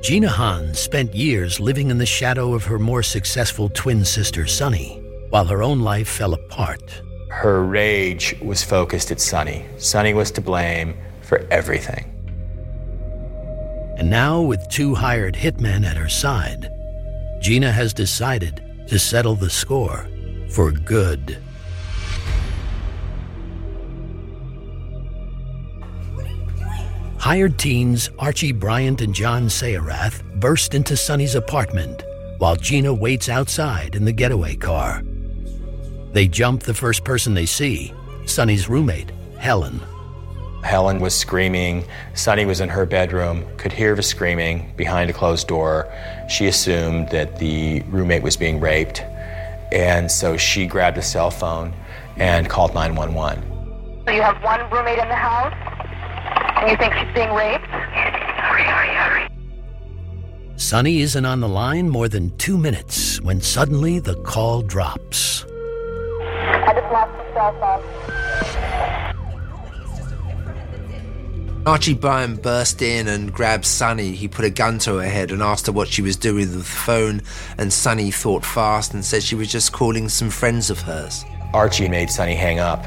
Jeena 0.00 0.28
Han 0.28 0.74
spent 0.74 1.14
years 1.14 1.60
living 1.60 1.90
in 1.90 1.98
the 1.98 2.06
shadow 2.06 2.54
of 2.54 2.64
her 2.64 2.80
more 2.80 3.04
successful 3.04 3.68
twin 3.68 4.04
sister, 4.04 4.48
Sunny, 4.48 5.00
while 5.30 5.44
her 5.44 5.62
own 5.62 5.78
life 5.80 6.08
fell 6.08 6.34
apart. 6.34 7.02
Her 7.28 7.64
rage 7.64 8.34
was 8.40 8.62
focused 8.62 9.10
at 9.10 9.20
Sunny. 9.20 9.66
Sunny 9.78 10.14
was 10.14 10.30
to 10.32 10.40
blame 10.40 10.96
for 11.22 11.46
everything. 11.50 12.12
And 13.98 14.10
now, 14.10 14.42
with 14.42 14.68
two 14.68 14.94
hired 14.94 15.34
hitmen 15.34 15.84
at 15.84 15.96
her 15.96 16.08
side, 16.08 16.70
Jeena 17.40 17.72
has 17.72 17.94
decided 17.94 18.62
to 18.88 18.98
settle 18.98 19.34
the 19.34 19.50
score 19.50 20.06
for 20.50 20.70
good. 20.70 21.38
Hired 27.18 27.58
teens 27.58 28.08
Archie 28.18 28.52
Bryant 28.52 29.00
and 29.00 29.12
John 29.14 29.46
Sayarath 29.46 30.22
burst 30.38 30.74
into 30.74 30.96
Sunny's 30.96 31.34
apartment 31.34 32.04
while 32.38 32.56
Jeena 32.56 32.96
waits 32.96 33.28
outside 33.28 33.96
in 33.96 34.04
the 34.04 34.12
getaway 34.12 34.54
car. 34.54 35.02
They 36.16 36.28
jump 36.28 36.62
the 36.62 36.72
first 36.72 37.04
person 37.04 37.34
they 37.34 37.44
see 37.44 37.92
Sunny's 38.24 38.70
roommate, 38.70 39.12
Helen. 39.36 39.82
Helen 40.64 40.98
was 40.98 41.14
screaming. 41.14 41.84
Sunny 42.14 42.46
was 42.46 42.62
in 42.62 42.70
her 42.70 42.86
bedroom, 42.86 43.44
could 43.58 43.70
hear 43.70 43.94
the 43.94 44.02
screaming 44.02 44.72
behind 44.78 45.10
a 45.10 45.12
closed 45.12 45.46
door. 45.46 45.92
She 46.30 46.46
assumed 46.46 47.10
that 47.10 47.38
the 47.38 47.82
roommate 47.90 48.22
was 48.22 48.34
being 48.34 48.60
raped, 48.60 49.02
and 49.72 50.10
so 50.10 50.38
she 50.38 50.64
grabbed 50.66 50.96
a 50.96 51.02
cell 51.02 51.30
phone 51.30 51.74
and 52.16 52.48
called 52.48 52.72
911. 52.72 53.44
So 54.06 54.12
you 54.14 54.22
have 54.22 54.42
one 54.42 54.60
roommate 54.70 54.98
in 54.98 55.08
the 55.08 55.14
house, 55.14 55.52
and 56.56 56.70
you 56.70 56.78
think 56.78 56.94
she's 56.94 57.14
being 57.14 57.34
raped? 57.34 57.66
Hurry, 57.66 58.62
hurry, 58.62 58.94
hurry. 58.94 59.28
Sunny 60.56 61.02
isn't 61.02 61.26
on 61.26 61.40
the 61.40 61.48
line 61.48 61.90
more 61.90 62.08
than 62.08 62.34
two 62.38 62.56
minutes 62.56 63.20
when 63.20 63.42
suddenly 63.42 63.98
the 63.98 64.14
call 64.22 64.62
drops. 64.62 65.44
Archie 71.66 71.94
Bryant 71.94 72.42
burst 72.42 72.80
in 72.80 73.08
and 73.08 73.32
grabbed 73.32 73.64
Sunny. 73.64 74.12
He 74.12 74.28
put 74.28 74.44
a 74.44 74.50
gun 74.50 74.78
to 74.80 74.96
her 74.96 75.08
head 75.08 75.32
and 75.32 75.42
asked 75.42 75.66
her 75.66 75.72
what 75.72 75.88
she 75.88 76.00
was 76.00 76.14
doing 76.16 76.36
with 76.36 76.52
the 76.52 76.62
phone, 76.62 77.22
and 77.58 77.72
Sunny 77.72 78.12
thought 78.12 78.44
fast 78.44 78.94
and 78.94 79.04
said 79.04 79.24
she 79.24 79.34
was 79.34 79.50
just 79.50 79.72
calling 79.72 80.08
some 80.08 80.30
friends 80.30 80.70
of 80.70 80.78
hers. 80.80 81.24
Archie 81.52 81.88
made 81.88 82.08
Sunny 82.08 82.36
hang 82.36 82.60
up, 82.60 82.86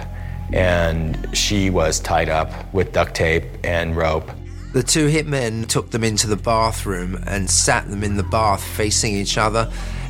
and 0.53 1.27
she 1.35 1.69
was 1.69 1.99
tied 1.99 2.29
up 2.29 2.73
with 2.73 2.93
duct 2.93 3.15
tape 3.15 3.43
and 3.65 3.97
rope. 3.97 4.31
The 4.71 4.83
two 4.83 5.07
hitmen 5.07 5.67
took 5.67 5.89
them 5.89 6.03
into 6.03 6.27
the 6.27 6.37
bathroom 6.37 7.21
and 7.25 7.49
sat 7.49 7.89
them 7.89 8.03
in 8.03 8.17
the 8.17 8.23
bath 8.23 8.63
facing 8.63 9.15
each 9.15 9.37
other. 9.37 9.69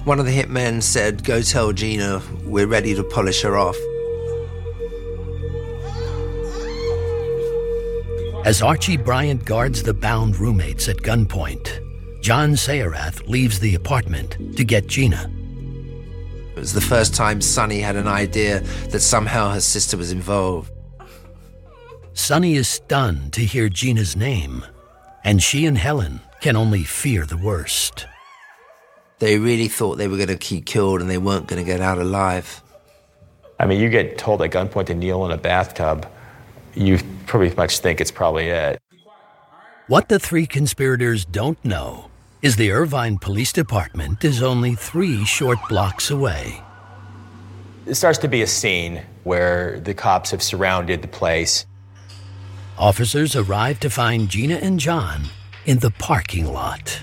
One 0.10 0.20
of 0.20 0.26
the 0.26 0.36
hitmen 0.36 0.82
said, 0.82 1.24
Go 1.24 1.43
tell 1.43 1.72
Jeena 1.72 2.24
we're 2.43 2.66
ready 2.66 2.95
to 2.95 3.03
polish 3.03 3.43
her 3.43 3.60
off. 3.60 3.78
As 8.43 8.64
Archie 8.64 8.97
Bryant 8.97 9.45
guards 9.45 9.84
the 9.84 9.93
bound 9.93 10.39
roommates 10.39 10.88
at 10.88 10.97
gunpoint, 10.97 11.80
John 12.24 12.53
Sayarath 12.53 13.28
leaves 13.30 13.60
the 13.60 13.76
apartment 13.76 14.57
to 14.57 14.64
get 14.64 14.88
Jeena. 14.88 15.32
It 16.55 16.60
was 16.60 16.74
the 16.74 16.82
first 16.82 17.14
time 17.14 17.39
Sunny 17.39 17.80
had 17.80 17.95
an 17.95 18.07
idea 18.07 18.62
that 18.89 19.01
somehow 19.01 19.51
her 19.51 19.62
sister 19.62 19.95
was 19.95 20.12
involved. 20.12 20.72
Sunny 22.14 22.55
is 22.55 22.68
stunned 22.68 23.32
to 23.34 23.41
hear 23.41 23.70
Jeena's 23.70 24.16
name, 24.16 24.66
and 25.24 25.43
she 25.43 25.68
and 25.68 25.78
Helen 25.78 26.22
can 26.41 26.55
only 26.55 26.84
fear 26.84 27.28
the 27.28 27.38
worst. 27.38 28.07
They 29.20 29.38
really 29.38 29.68
thought 29.68 29.98
they 29.98 30.08
were 30.08 30.18
going 30.18 30.30
to 30.30 30.38
keep 30.38 30.66
killed 30.66 31.02
and 31.02 31.10
they 31.10 31.18
weren't 31.18 31.48
going 31.48 31.64
to 31.64 31.66
get 31.66 31.82
out 31.82 31.98
alive. 31.98 32.62
I 33.60 33.66
mean, 33.66 33.80
you 33.80 33.90
get 33.90 34.18
told 34.18 34.42
at 34.42 34.52
gunpoint 34.52 34.86
to 34.88 34.96
kneel 34.96 35.26
in 35.26 35.32
a 35.32 35.38
bathtub, 35.38 36.08
you 36.74 37.00
pretty 37.28 37.54
much 37.56 37.80
think 37.80 38.00
it's 38.00 38.12
probably 38.12 38.48
it. 38.48 38.82
What 39.88 40.08
the 40.08 40.20
three 40.20 40.46
conspirators 40.46 41.26
don't 41.26 41.64
know 41.66 42.10
is 42.42 42.56
the 42.56 42.72
Irvine 42.72 43.18
Police 43.18 43.52
Department 43.52 44.24
is 44.24 44.42
only 44.42 44.76
three 44.76 45.26
short 45.26 45.60
blocks 45.68 46.10
away. 46.10 46.64
It 47.86 47.96
starts 47.96 48.20
to 48.20 48.30
be 48.30 48.42
a 48.42 48.48
scene 48.48 49.02
where 49.24 49.80
the 49.80 49.94
cops 49.94 50.32
have 50.32 50.42
surrounded 50.42 51.02
the 51.02 51.08
place. 51.08 51.66
Officers 52.78 53.36
arrive 53.36 53.80
to 53.82 53.90
find 53.90 54.30
Jeena 54.30 54.62
and 54.62 54.80
John 54.80 55.24
in 55.66 55.80
the 55.80 55.92
parking 55.92 56.46
lot. 56.46 57.02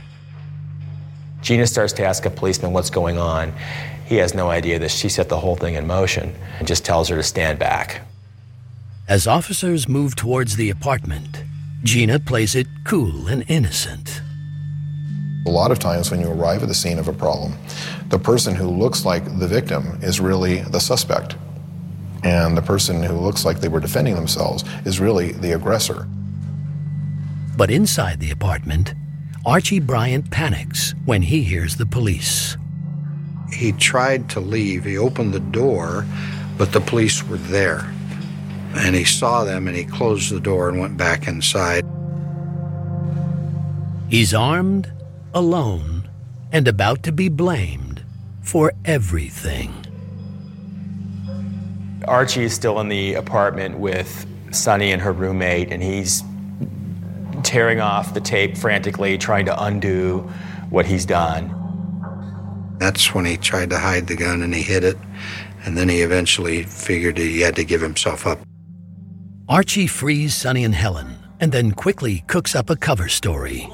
Jeena 1.47 1.69
starts 1.69 1.93
to 1.93 2.05
ask 2.05 2.27
a 2.27 2.31
policeman 2.31 2.73
what's 2.73 2.91
going 2.91 3.19
on. 3.19 3.55
He 4.07 4.17
has 4.17 4.35
no 4.35 4.51
idea 4.51 4.81
that 4.81 4.91
she 4.91 5.09
set 5.09 5.29
the 5.29 5.39
whole 5.39 5.55
thing 5.55 5.75
in 5.75 5.87
motion 5.87 6.35
and 6.59 6.67
just 6.67 6.85
tells 6.85 7.09
her 7.09 7.15
to 7.15 7.23
stand 7.23 7.61
back. 7.61 8.01
As 9.07 9.29
officers 9.29 9.89
move 9.89 10.17
towards 10.17 10.57
the 10.57 10.71
apartment, 10.71 11.45
Jeena 11.85 12.19
plays 12.27 12.57
it 12.57 12.67
cool 12.83 13.29
and 13.29 13.45
innocent. 13.47 14.23
A 15.47 15.51
lot 15.51 15.71
of 15.71 15.79
times 15.79 16.11
when 16.11 16.19
you 16.19 16.29
arrive 16.29 16.65
at 16.65 16.69
the 16.69 16.75
scene 16.75 16.99
of 16.99 17.07
a 17.07 17.13
problem, 17.13 17.55
the 18.09 18.19
person 18.19 18.57
who 18.57 18.69
looks 18.69 19.05
like 19.05 19.39
the 19.39 19.47
victim 19.47 20.01
is 20.03 20.19
really 20.19 20.63
the 20.63 20.81
suspect. 20.81 21.37
And 22.25 22.57
the 22.57 22.63
person 22.63 23.05
who 23.05 23.15
looks 23.15 23.45
like 23.45 23.61
they 23.61 23.69
were 23.69 23.79
defending 23.79 24.17
themselves 24.17 24.65
is 24.85 24.99
really 24.99 25.31
the 25.31 25.53
aggressor. 25.53 26.09
But 27.57 27.71
inside 27.71 28.19
the 28.19 28.33
apartment, 28.33 28.95
Archie 29.47 29.79
Bryant 29.79 30.29
panics 30.33 30.93
when 31.05 31.23
he 31.23 31.45
hears 31.45 31.77
the 31.77 31.87
police. 31.87 32.57
He 33.53 33.71
tried 33.71 34.29
to 34.31 34.41
leave. 34.41 34.85
He 34.85 34.99
opened 34.99 35.33
the 35.33 35.39
door, 35.39 36.05
but 36.59 36.73
the 36.73 36.81
police 36.81 37.23
were 37.23 37.37
there. 37.37 37.89
And 38.75 38.97
he 38.97 39.05
saw 39.05 39.45
them 39.45 39.69
and 39.69 39.77
he 39.77 39.85
closed 39.85 40.33
the 40.33 40.41
door 40.41 40.69
and 40.69 40.81
went 40.81 40.97
back 40.97 41.29
inside. 41.29 41.85
He's 44.11 44.35
armed, 44.35 44.91
alone, 45.33 46.11
and 46.51 46.67
about 46.67 47.05
to 47.05 47.13
be 47.13 47.29
blamed 47.29 48.03
for 48.43 48.73
everything. 48.85 49.73
Archie 52.09 52.43
is 52.43 52.53
still 52.53 52.81
in 52.81 52.89
the 52.89 53.15
apartment 53.15 53.79
with 53.79 54.27
Sunny 54.51 54.91
and 54.91 55.01
her 55.03 55.13
roommate, 55.13 55.71
and 55.71 55.85
he's 55.85 56.25
tearing 57.43 57.81
off 57.81 58.15
the 58.15 58.21
tape 58.21 58.57
frantically, 58.57 59.19
trying 59.19 59.47
to 59.47 59.63
undo 59.65 60.21
what 60.71 60.87
he's 60.87 61.05
done. 61.05 61.53
That's 62.79 63.15
when 63.15 63.25
he 63.25 63.37
tried 63.37 63.71
to 63.71 63.79
hide 63.79 64.07
the 64.07 64.17
gun 64.17 64.43
and 64.43 64.55
he 64.55 64.63
hid 64.63 64.85
it, 64.85 64.97
and 65.65 65.77
then 65.77 65.89
he 65.89 66.03
eventually 66.03 66.65
figured 66.65 67.19
he 67.19 67.41
had 67.41 67.57
to 67.57 67.65
give 67.65 67.81
himself 67.81 68.27
up. 68.27 68.39
Archie 69.49 69.87
frees 69.87 70.35
Sunny 70.35 70.65
and 70.65 70.75
Helen 70.75 71.17
and 71.41 71.53
then 71.53 71.73
quickly 71.73 72.25
cooks 72.27 72.55
up 72.55 72.71
a 72.71 72.77
cover 72.77 73.09
story. 73.09 73.69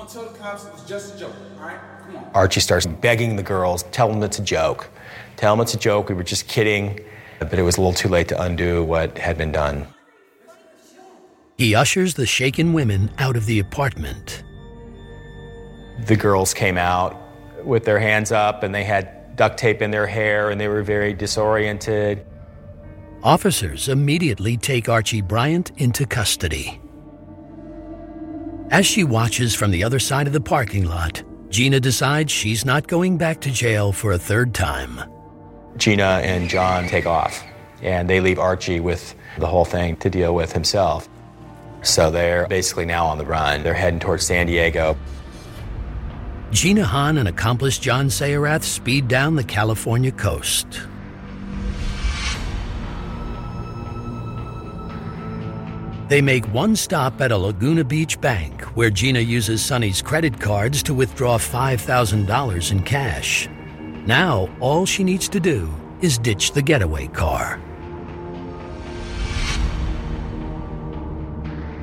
Archie 2.35 2.61
starts 2.61 2.87
begging 2.87 3.37
the 3.37 3.43
girls, 3.43 3.85
tell 3.85 4.09
them 4.09 4.23
it's 4.23 4.39
a 4.39 4.43
joke. 4.43 4.89
Tell 5.37 5.55
them 5.55 5.63
it's 5.63 5.75
a 5.75 5.79
joke, 5.79 6.09
we 6.09 6.15
were 6.15 6.23
just 6.23 6.49
kidding. 6.49 6.99
But 7.39 7.59
it 7.59 7.63
was 7.63 7.77
a 7.77 7.81
little 7.81 7.95
too 7.95 8.09
late 8.09 8.29
to 8.29 8.41
undo 8.41 8.85
what 8.85 9.19
had 9.19 9.37
been 9.37 9.53
done. 9.53 9.87
He 11.63 11.77
ushers 11.77 12.15
the 12.15 12.27
shaken 12.27 12.73
women 12.73 13.09
out 13.19 13.37
of 13.37 13.47
the 13.47 13.61
apartment. 13.61 14.43
The 16.07 16.17
girls 16.17 16.53
came 16.53 16.77
out 16.77 17.17
with 17.65 17.85
their 17.85 18.01
hands 18.01 18.33
up 18.33 18.65
and 18.65 18.75
they 18.75 18.83
had 18.83 19.37
duct 19.37 19.59
tape 19.59 19.81
in 19.81 19.93
their 19.93 20.09
hair 20.09 20.51
and 20.51 20.61
they 20.61 20.67
were 20.67 20.83
very 20.83 21.13
disoriented. 21.13 22.27
Officers 23.23 23.89
immediately 23.89 24.57
take 24.57 24.89
Archie 24.89 25.21
Bryant 25.21 25.71
into 25.77 26.05
custody. 26.05 26.81
As 28.73 28.85
she 28.85 29.05
watches 29.05 29.55
from 29.55 29.71
the 29.71 29.85
other 29.85 30.01
side 30.01 30.27
of 30.27 30.33
the 30.33 30.41
parking 30.41 30.87
lot, 30.87 31.23
Jeena 31.51 31.81
decides 31.81 32.33
she's 32.33 32.65
not 32.65 32.89
going 32.89 33.19
back 33.19 33.41
to 33.43 33.53
jail 33.53 33.93
for 33.93 34.11
a 34.11 34.19
third 34.19 34.53
time. 34.53 35.01
Jeena 35.77 36.23
and 36.23 36.51
John 36.51 36.89
take 36.89 37.07
off, 37.07 37.41
and 37.83 38.11
they 38.11 38.21
leave 38.21 38.41
Archie 38.41 38.81
with 38.81 39.15
the 39.39 39.47
whole 39.47 39.65
thing 39.65 39.95
to 39.99 40.11
deal 40.11 40.35
with 40.35 40.53
himself. 40.53 41.09
So 41.83 42.11
they're 42.11 42.47
basically 42.47 42.87
now 42.87 43.07
on 43.07 43.19
the 43.19 43.27
run. 43.27 43.63
They're 43.63 43.75
heading 43.75 44.01
towards 44.01 44.25
San 44.25 44.47
Diego. 44.47 44.97
Jeena 46.51 46.83
Han 46.83 47.19
and 47.19 47.29
accomplice 47.29 47.79
John 47.79 48.07
Sayarath 48.07 48.63
speed 48.63 49.09
down 49.09 49.37
the 49.37 49.45
California 49.45 50.13
coast. 50.13 50.67
They 56.09 56.21
make 56.21 56.45
one 56.53 56.77
stop 56.77 57.23
at 57.23 57.33
a 57.33 57.39
Laguna 57.39 57.85
Beach 57.85 58.21
bank 58.21 58.61
where 58.77 58.91
Jeena 58.91 59.27
uses 59.27 59.65
Sunny's 59.65 60.03
credit 60.03 60.39
cards 60.39 60.83
to 60.83 60.93
withdraw 60.93 61.39
$5,000 61.39 62.71
in 62.71 62.83
cash. 62.83 63.49
Now, 64.07 64.51
all 64.61 64.85
she 64.85 65.05
needs 65.05 65.27
to 65.31 65.41
do 65.41 65.73
is 66.03 66.19
ditch 66.19 66.53
the 66.53 66.61
getaway 66.61 67.07
car. 67.07 67.59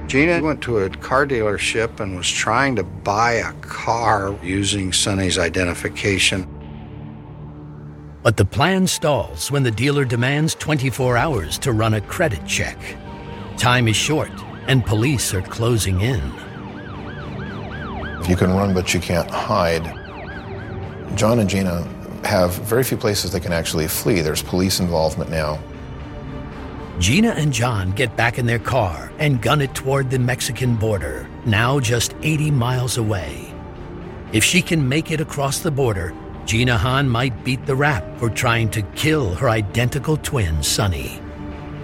Jeena 0.09 0.41
went 0.41 0.63
to 0.63 0.79
a 0.79 0.89
car 0.89 1.27
dealership 1.27 1.99
and 1.99 2.15
was 2.17 2.27
trying 2.27 2.75
to 2.77 2.83
buy 2.83 3.33
a 3.33 3.53
car 3.61 4.35
using 4.41 4.91
Sunny's 4.91 5.37
identification. 5.37 6.47
But 8.23 8.35
the 8.35 8.43
plan 8.43 8.87
stalls 8.87 9.51
when 9.51 9.61
the 9.61 9.69
dealer 9.69 10.05
demands 10.05 10.55
24 10.55 11.15
hours 11.15 11.59
to 11.59 11.73
run 11.73 11.93
a 11.93 12.01
credit 12.01 12.43
check. 12.47 12.79
Time 13.55 13.87
is 13.87 13.95
short, 13.95 14.31
and 14.65 14.83
police 14.83 15.31
are 15.35 15.43
closing 15.43 16.01
in. 16.01 16.21
If 18.19 18.27
you 18.27 18.35
can 18.35 18.49
run 18.49 18.73
but 18.73 18.91
you 18.95 18.99
can't 18.99 19.29
hide, 19.29 19.83
John 21.15 21.37
and 21.37 21.47
Jeena 21.47 21.85
have 22.25 22.55
very 22.55 22.83
few 22.83 22.97
places 22.97 23.31
they 23.31 23.39
can 23.39 23.53
actually 23.53 23.87
flee. 23.87 24.21
There's 24.21 24.41
police 24.41 24.79
involvement 24.79 25.29
now. 25.29 25.59
Jeena 26.99 27.33
and 27.37 27.53
John 27.53 27.91
get 27.91 28.17
back 28.17 28.37
in 28.37 28.45
their 28.45 28.59
car 28.59 29.09
and 29.19 29.41
gun 29.41 29.61
it 29.61 29.73
toward 29.73 30.09
the 30.09 30.19
Mexican 30.19 30.75
border, 30.75 31.29
now 31.45 31.79
just 31.79 32.13
80 32.23 32.51
miles 32.51 32.97
away. 32.97 33.53
If 34.33 34.43
she 34.43 34.61
can 34.61 34.89
make 34.89 35.09
it 35.09 35.21
across 35.21 35.59
the 35.59 35.71
border, 35.71 36.13
Jeena 36.43 36.75
Han 36.75 37.07
might 37.07 37.45
beat 37.45 37.65
the 37.65 37.75
rap 37.75 38.03
for 38.17 38.29
trying 38.29 38.69
to 38.71 38.81
kill 38.97 39.33
her 39.35 39.49
identical 39.49 40.17
twin, 40.17 40.61
Sunny. 40.61 41.21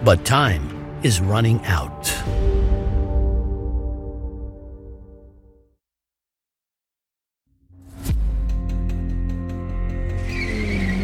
But 0.03 0.25
time 0.25 0.99
is 1.01 1.21
running 1.21 1.63
out. 1.63 2.03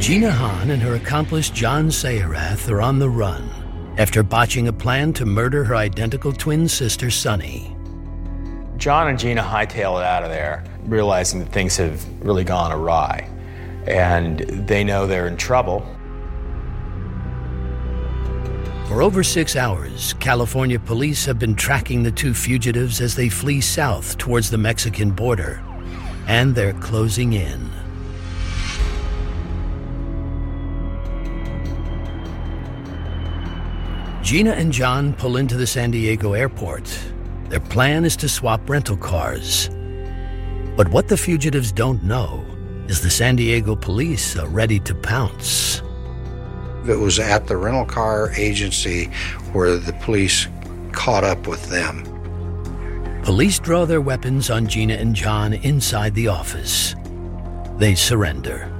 Jeena 0.02 0.32
Han 0.32 0.70
and 0.70 0.82
her 0.82 0.96
accomplice 0.96 1.50
John 1.50 1.88
Sayarath 1.88 2.70
are 2.70 2.82
on 2.82 3.00
the 3.00 3.10
run 3.10 3.61
after 3.98 4.24
botching 4.24 4.68
a 4.68 4.74
plan 4.74 5.14
to 5.14 5.26
murder 5.26 5.64
her 5.64 5.76
identical 5.76 6.32
twin 6.32 6.68
sister, 6.68 7.10
Sunny. 7.10 7.76
John 8.78 9.10
and 9.10 9.20
Jeena 9.20 9.44
hightail 9.44 10.00
it 10.00 10.06
out 10.06 10.24
of 10.24 10.30
there, 10.30 10.64
realizing 10.86 11.40
that 11.40 11.52
things 11.52 11.78
have 11.78 12.04
really 12.26 12.44
gone 12.44 12.72
awry. 12.72 13.30
And 13.86 14.40
they 14.40 14.84
know 14.84 15.06
they're 15.06 15.28
in 15.28 15.38
trouble. 15.38 15.86
For 18.88 19.02
over 19.02 19.24
six 19.24 19.56
hours, 19.56 20.14
California 20.20 20.80
police 20.80 21.26
have 21.26 21.40
been 21.40 21.56
tracking 21.56 22.04
the 22.04 22.12
two 22.12 22.34
fugitives 22.34 23.02
as 23.02 23.16
they 23.16 23.30
flee 23.30 23.62
south 23.62 24.18
towards 24.18 24.50
the 24.50 24.58
Mexican 24.58 25.12
border. 25.12 25.64
And 26.28 26.54
they're 26.56 26.74
closing 26.74 27.34
in. 27.34 27.70
Jeena 34.32 34.54
and 34.54 34.72
John 34.72 35.12
pull 35.12 35.36
into 35.36 35.58
the 35.58 35.68
San 35.68 35.92
Diego 35.92 36.32
airport. 36.32 36.90
Their 37.50 37.60
plan 37.60 38.06
is 38.06 38.16
to 38.16 38.30
swap 38.30 38.70
rental 38.70 38.96
cars. 38.96 39.68
But 40.78 40.88
what 40.88 41.10
the 41.10 41.18
fugitives 41.18 41.74
don't 41.74 42.02
know 42.06 42.46
is 42.88 43.02
the 43.02 43.10
San 43.10 43.36
Diego 43.36 43.76
police 43.76 44.38
are 44.38 44.48
ready 44.48 44.80
to 44.80 44.96
pounce. 44.96 45.82
It 46.88 46.98
was 46.98 47.20
at 47.20 47.48
the 47.48 47.58
rental 47.58 47.84
car 47.84 48.32
agency 48.38 49.08
where 49.52 49.76
the 49.76 49.92
police 50.02 50.48
caught 50.94 51.26
up 51.26 51.46
with 51.46 51.68
them. 51.68 52.02
Police 53.24 53.60
draw 53.60 53.84
their 53.84 54.00
weapons 54.00 54.50
on 54.50 54.66
Jeena 54.66 54.98
and 54.98 55.14
John 55.14 55.56
inside 55.56 56.16
the 56.16 56.30
office. 56.30 56.96
They 57.76 57.96
surrender. 57.96 58.72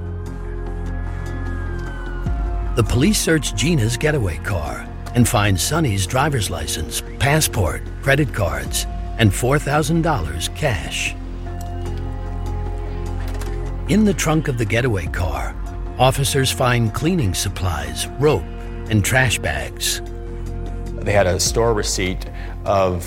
The 2.74 2.84
police 2.84 3.20
search 3.20 3.52
Jeena's 3.52 3.98
getaway 3.98 4.38
car 4.38 4.88
and 5.14 5.28
find 5.28 5.60
Sunny's 5.60 6.06
driver's 6.06 6.50
license, 6.50 7.02
passport, 7.18 7.82
credit 8.02 8.32
cards, 8.32 8.86
and 9.18 9.30
$4,000 9.30 10.56
cash. 10.56 11.14
In 13.88 14.04
the 14.04 14.14
trunk 14.14 14.48
of 14.48 14.58
the 14.58 14.64
getaway 14.64 15.06
car, 15.06 15.54
officers 15.98 16.50
find 16.50 16.94
cleaning 16.94 17.34
supplies, 17.34 18.06
rope, 18.18 18.44
and 18.88 19.04
trash 19.04 19.38
bags. 19.38 20.00
They 20.94 21.12
had 21.12 21.26
a 21.26 21.38
store 21.40 21.74
receipt 21.74 22.26
of 22.64 23.06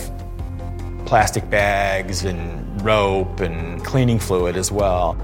plastic 1.05 1.49
bags 1.49 2.25
and 2.25 2.81
rope 2.81 3.39
and 3.39 3.83
cleaning 3.85 4.19
fluid 4.19 4.57
as 4.57 4.71
well. 4.71 5.17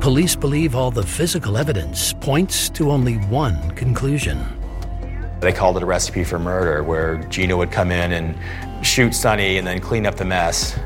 Police 0.00 0.36
believe 0.36 0.74
all 0.74 0.90
the 0.90 1.02
physical 1.02 1.56
evidence 1.56 2.12
points 2.14 2.68
to 2.70 2.90
only 2.90 3.14
one 3.14 3.70
conclusion. 3.72 4.57
They 5.40 5.52
called 5.52 5.76
it 5.76 5.82
a 5.82 5.86
recipe 5.86 6.24
for 6.24 6.38
murder, 6.38 6.82
where 6.82 7.18
Jeena 7.18 7.56
would 7.56 7.70
come 7.70 7.90
in 7.90 8.12
and 8.12 8.86
shoot 8.86 9.14
Sunny 9.14 9.58
and 9.58 9.66
then 9.66 9.80
clean 9.80 10.06
up 10.06 10.16
the 10.16 10.24
mess 10.24 10.78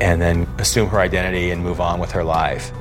and 0.00 0.20
then 0.20 0.46
assume 0.58 0.88
her 0.88 1.00
identity 1.00 1.50
and 1.50 1.62
move 1.62 1.80
on 1.80 1.98
with 1.98 2.12
her 2.12 2.22
life. 2.22 2.72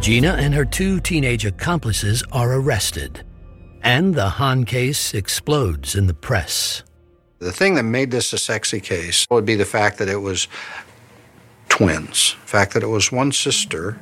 Jeena 0.00 0.38
and 0.38 0.54
her 0.54 0.64
two 0.64 1.00
teenage 1.00 1.44
accomplices 1.44 2.24
are 2.32 2.54
arrested, 2.54 3.24
and 3.82 4.14
the 4.14 4.28
Han 4.30 4.64
case 4.64 5.12
explodes 5.12 5.94
in 5.94 6.06
the 6.06 6.14
press. 6.14 6.82
The 7.40 7.52
thing 7.52 7.74
that 7.74 7.84
made 7.84 8.10
this 8.10 8.32
a 8.32 8.38
sexy 8.38 8.80
case 8.80 9.26
would 9.30 9.44
be 9.44 9.54
the 9.54 9.64
fact 9.64 9.98
that 9.98 10.08
it 10.08 10.16
was 10.16 10.48
twins, 11.68 12.34
the 12.42 12.48
fact 12.48 12.74
that 12.74 12.82
it 12.82 12.88
was 12.88 13.12
one 13.12 13.30
sister 13.30 14.00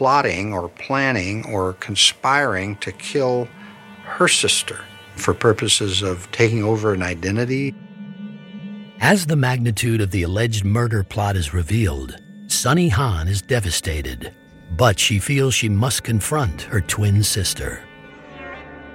plotting 0.00 0.54
or 0.54 0.66
planning 0.66 1.44
or 1.44 1.74
conspiring 1.74 2.74
to 2.76 2.90
kill 2.90 3.46
her 4.02 4.26
sister 4.26 4.80
for 5.16 5.34
purposes 5.34 6.00
of 6.00 6.26
taking 6.32 6.64
over 6.64 6.94
an 6.94 7.02
identity. 7.02 7.74
As 9.02 9.26
the 9.26 9.36
magnitude 9.36 10.00
of 10.00 10.10
the 10.10 10.22
alleged 10.22 10.64
murder 10.64 11.04
plot 11.04 11.36
is 11.36 11.52
revealed, 11.52 12.16
Sunny 12.46 12.88
Han 12.88 13.28
is 13.28 13.42
devastated, 13.42 14.32
but 14.74 14.98
she 14.98 15.18
feels 15.18 15.52
she 15.52 15.68
must 15.68 16.02
confront 16.02 16.62
her 16.62 16.80
twin 16.80 17.22
sister. 17.22 17.84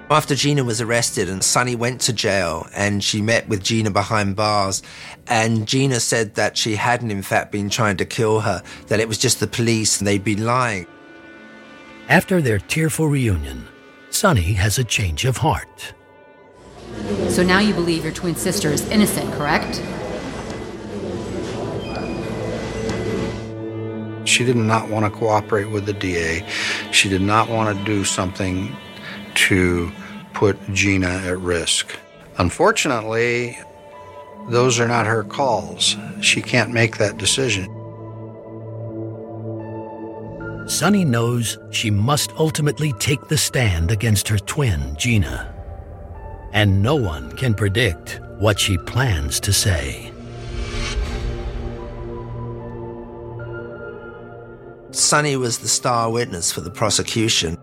After 0.09 0.33
Jeena 0.33 0.65
was 0.65 0.81
arrested 0.81 1.29
and 1.29 1.43
Sunny 1.43 1.75
went 1.75 2.01
to 2.01 2.13
jail 2.13 2.67
and 2.75 3.03
she 3.03 3.21
met 3.21 3.47
with 3.47 3.61
Jeena 3.61 3.93
behind 3.93 4.35
bars 4.35 4.81
and 5.27 5.67
Jeena 5.67 5.99
said 5.99 6.33
that 6.33 6.57
she 6.57 6.75
hadn't 6.75 7.11
in 7.11 7.21
fact 7.21 7.51
been 7.51 7.69
trying 7.69 7.97
to 7.97 8.05
kill 8.05 8.39
her, 8.39 8.63
that 8.87 8.99
it 8.99 9.07
was 9.07 9.19
just 9.19 9.39
the 9.39 9.45
police 9.45 9.99
and 9.99 10.07
they'd 10.07 10.23
been 10.23 10.45
lying. 10.45 10.87
After 12.07 12.39
their 12.39 12.59
tearful 12.59 13.07
reunion, 13.07 13.67
Sunny 14.11 14.53
has 14.53 14.77
a 14.77 14.83
change 14.83 15.25
of 15.25 15.37
heart. 15.37 15.95
So 17.29 17.41
now 17.41 17.57
you 17.57 17.73
believe 17.73 18.03
your 18.03 18.13
twin 18.13 18.35
sister 18.35 18.69
is 18.69 18.87
innocent, 18.89 19.33
correct? 19.33 19.81
She 24.27 24.45
did 24.45 24.55
not 24.55 24.87
want 24.87 25.05
to 25.05 25.19
cooperate 25.19 25.65
with 25.65 25.87
the 25.87 25.93
DA. 25.93 26.45
She 26.91 27.09
did 27.09 27.21
not 27.21 27.49
want 27.49 27.75
to 27.75 27.85
do 27.85 28.03
something 28.03 28.75
to 29.35 29.91
put 30.33 30.61
Jeena 30.67 31.25
at 31.25 31.39
risk. 31.39 31.97
Unfortunately, 32.37 33.57
those 34.49 34.79
are 34.79 34.87
not 34.87 35.07
her 35.07 35.23
calls. 35.23 35.95
She 36.21 36.43
can't 36.43 36.71
make 36.71 36.97
that 36.97 37.17
decision. 37.17 37.74
Sunny 40.67 41.05
knows 41.05 41.59
she 41.69 41.91
must 41.91 42.31
ultimately 42.37 42.91
take 42.93 43.27
the 43.27 43.37
stand 43.37 43.91
against 43.91 44.27
her 44.27 44.39
twin, 44.39 44.79
Jeena. 44.95 45.53
And 46.53 46.81
no 46.81 46.95
one 46.95 47.31
can 47.33 47.53
predict 47.53 48.19
what 48.39 48.59
she 48.59 48.77
plans 48.79 49.39
to 49.41 49.53
say. 49.53 50.11
Sunny 54.89 55.35
was 55.35 55.59
the 55.59 55.67
star 55.67 56.09
witness 56.09 56.51
for 56.51 56.61
the 56.61 56.71
prosecution. 56.71 57.57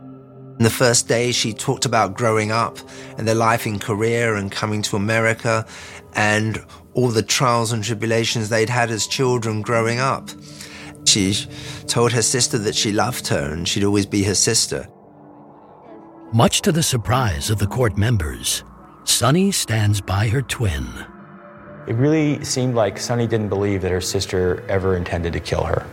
In 0.58 0.64
the 0.64 0.70
first 0.70 1.08
day, 1.08 1.32
she 1.32 1.52
talked 1.52 1.86
about 1.86 2.14
growing 2.14 2.52
up 2.52 2.78
and 3.18 3.26
their 3.26 3.34
life 3.34 3.66
in 3.66 3.80
Korea 3.80 4.36
and 4.36 4.52
coming 4.52 4.80
to 4.82 4.96
America 4.96 5.66
and 6.14 6.64
all 6.94 7.08
the 7.08 7.22
trials 7.22 7.72
and 7.72 7.82
tribulations 7.82 8.48
they'd 8.48 8.68
had 8.68 8.90
as 8.90 9.08
children 9.08 9.62
growing 9.62 9.98
up. 9.98 10.28
She 11.04 11.34
told 11.86 12.12
her 12.12 12.22
sister 12.22 12.58
that 12.58 12.74
she 12.74 12.92
loved 12.92 13.28
her 13.28 13.52
and 13.52 13.68
she'd 13.68 13.84
always 13.84 14.06
be 14.06 14.22
her 14.24 14.34
sister. 14.34 14.88
Much 16.32 16.62
to 16.62 16.72
the 16.72 16.82
surprise 16.82 17.50
of 17.50 17.58
the 17.58 17.66
court 17.66 17.98
members, 17.98 18.64
Sunny 19.04 19.50
stands 19.50 20.00
by 20.00 20.28
her 20.28 20.40
twin. 20.40 20.86
It 21.86 21.94
really 21.96 22.42
seemed 22.44 22.74
like 22.74 22.98
Sunny 22.98 23.26
didn't 23.26 23.48
believe 23.48 23.82
that 23.82 23.90
her 23.90 24.00
sister 24.00 24.64
ever 24.68 24.96
intended 24.96 25.32
to 25.34 25.40
kill 25.40 25.64
her. 25.64 25.86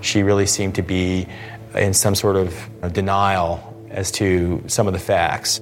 She 0.00 0.22
really 0.22 0.46
seemed 0.46 0.74
to 0.76 0.82
be 0.82 1.26
in 1.74 1.94
some 1.94 2.14
sort 2.14 2.36
of 2.36 2.92
denial 2.92 3.68
as 3.90 4.10
to 4.12 4.62
some 4.66 4.86
of 4.86 4.92
the 4.92 4.98
facts. 4.98 5.60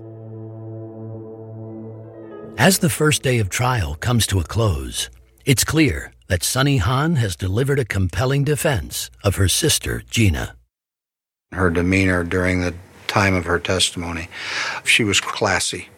As 2.58 2.80
the 2.80 2.90
first 2.90 3.22
day 3.22 3.38
of 3.38 3.48
trial 3.48 3.94
comes 3.94 4.26
to 4.26 4.40
a 4.40 4.44
close, 4.44 5.08
it's 5.46 5.64
clear 5.64 6.12
that 6.30 6.44
Sunny 6.44 6.76
Han 6.76 7.16
has 7.16 7.34
delivered 7.34 7.80
a 7.80 7.84
compelling 7.84 8.44
defense 8.44 9.10
of 9.24 9.34
her 9.34 9.48
sister, 9.48 10.04
Jeena. 10.08 10.52
Her 11.50 11.70
demeanor 11.70 12.22
during 12.22 12.60
the 12.60 12.72
time 13.08 13.34
of 13.34 13.46
her 13.46 13.58
testimony, 13.58 14.28
she 14.84 15.02
was 15.02 15.20
classy, 15.20 15.88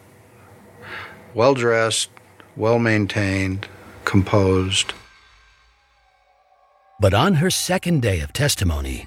well 1.35 1.53
dressed, 1.53 2.09
well 2.55 2.79
maintained, 2.79 3.67
composed. 4.05 4.93
But 6.99 7.13
on 7.13 7.35
her 7.35 7.51
second 7.51 8.01
day 8.01 8.19
of 8.21 8.33
testimony, 8.33 9.05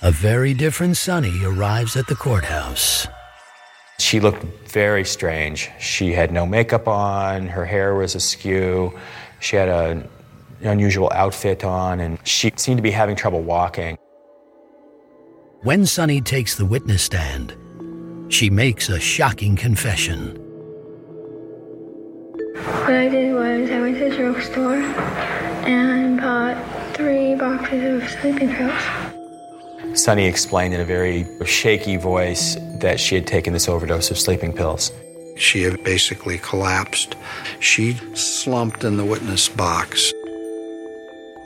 a 0.00 0.12
very 0.12 0.54
different 0.54 0.96
Sunny 0.96 1.44
arrives 1.44 1.96
at 1.96 2.06
the 2.06 2.14
courthouse. 2.14 3.08
She 3.98 4.20
looked 4.20 4.44
very 4.70 5.04
strange. 5.04 5.70
She 5.80 6.12
had 6.12 6.30
no 6.30 6.46
makeup 6.46 6.86
on, 6.86 7.48
her 7.48 7.64
hair 7.64 7.96
was 7.96 8.14
askew, 8.14 8.96
she 9.40 9.56
had 9.56 9.68
an 9.68 10.08
unusual 10.62 11.10
outfit 11.14 11.64
on, 11.64 12.00
and 12.00 12.18
she 12.26 12.52
seemed 12.56 12.78
to 12.78 12.82
be 12.82 12.90
having 12.90 13.16
trouble 13.16 13.42
walking. 13.42 13.98
When 15.62 15.86
Sunny 15.86 16.20
takes 16.20 16.56
the 16.56 16.64
witness 16.64 17.02
stand, 17.02 17.56
she 18.28 18.50
makes 18.50 18.88
a 18.88 19.00
shocking 19.00 19.56
confession. 19.56 20.36
What 22.54 22.94
I 22.94 23.08
did 23.08 23.34
was 23.34 23.70
I 23.70 23.80
went 23.80 23.98
to 23.98 24.10
the 24.10 24.16
drugstore 24.16 24.76
and 25.66 26.20
bought 26.20 26.94
three 26.94 27.34
boxes 27.34 28.02
of 28.02 28.08
sleeping 28.20 28.54
pills. 28.54 29.98
Sunny 29.98 30.26
explained 30.26 30.74
in 30.74 30.80
a 30.80 30.84
very 30.84 31.26
shaky 31.44 31.96
voice 31.96 32.56
that 32.80 33.00
she 33.00 33.14
had 33.14 33.26
taken 33.26 33.52
this 33.52 33.68
overdose 33.68 34.10
of 34.10 34.18
sleeping 34.18 34.52
pills. 34.52 34.92
She 35.36 35.62
had 35.62 35.82
basically 35.84 36.38
collapsed. 36.38 37.16
She 37.60 37.94
slumped 38.14 38.84
in 38.84 38.96
the 38.96 39.04
witness 39.04 39.48
box. 39.48 40.12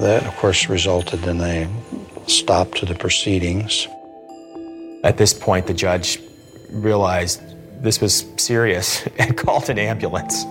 That, 0.03 0.27
of 0.27 0.35
course, 0.35 0.69
resulted 0.69 1.25
in 1.29 1.41
a 1.41 1.71
stop 2.27 2.75
to 2.75 2.87
the 2.87 2.97
proceedings. 2.97 3.87
At 5.05 5.17
this 5.17 5.33
point, 5.33 5.69
the 5.69 5.75
judge 5.75 6.19
realized 6.71 7.41
this 7.81 8.01
was 8.01 8.27
serious 8.37 9.07
and 9.21 9.37
called 9.37 9.71
an 9.71 9.79
ambulance. 9.79 10.45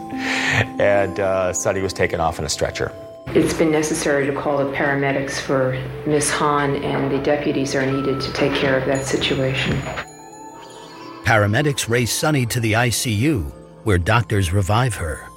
And 0.79 1.19
uh, 1.19 1.51
Sunny 1.51 1.81
was 1.81 1.91
taken 1.91 2.21
off 2.21 2.39
in 2.39 2.45
a 2.45 2.49
stretcher. 2.49 2.93
It's 3.27 3.53
been 3.53 3.73
necessary 3.73 4.25
to 4.25 4.33
call 4.33 4.57
the 4.57 4.71
paramedics 4.71 5.37
for 5.41 5.73
Miss 6.07 6.31
Han, 6.31 6.77
and 6.77 7.11
the 7.11 7.21
deputies 7.21 7.75
are 7.75 7.85
needed 7.85 8.21
to 8.21 8.31
take 8.31 8.53
care 8.53 8.79
of 8.79 8.85
that 8.85 9.03
situation. 9.05 9.77
Paramedics 11.25 11.89
race 11.89 12.13
Sunny 12.13 12.45
to 12.45 12.61
the 12.61 12.71
ICU, 12.71 13.51
where 13.83 13.97
doctors 13.97 14.53
revive 14.53 14.95
her. 14.95 15.27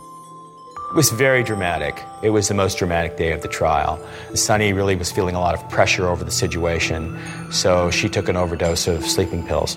It 0.94 0.98
was 0.98 1.10
very 1.10 1.42
dramatic. 1.42 2.04
It 2.22 2.30
was 2.30 2.46
the 2.46 2.54
most 2.54 2.78
dramatic 2.78 3.16
day 3.16 3.32
of 3.32 3.42
the 3.42 3.48
trial. 3.48 3.98
Sunny 4.34 4.72
really 4.72 4.94
was 4.94 5.10
feeling 5.10 5.34
a 5.34 5.40
lot 5.40 5.52
of 5.52 5.68
pressure 5.68 6.06
over 6.06 6.22
the 6.22 6.30
situation, 6.30 7.18
so 7.50 7.90
she 7.90 8.08
took 8.08 8.28
an 8.28 8.36
overdose 8.36 8.86
of 8.86 9.04
sleeping 9.04 9.44
pills. 9.44 9.76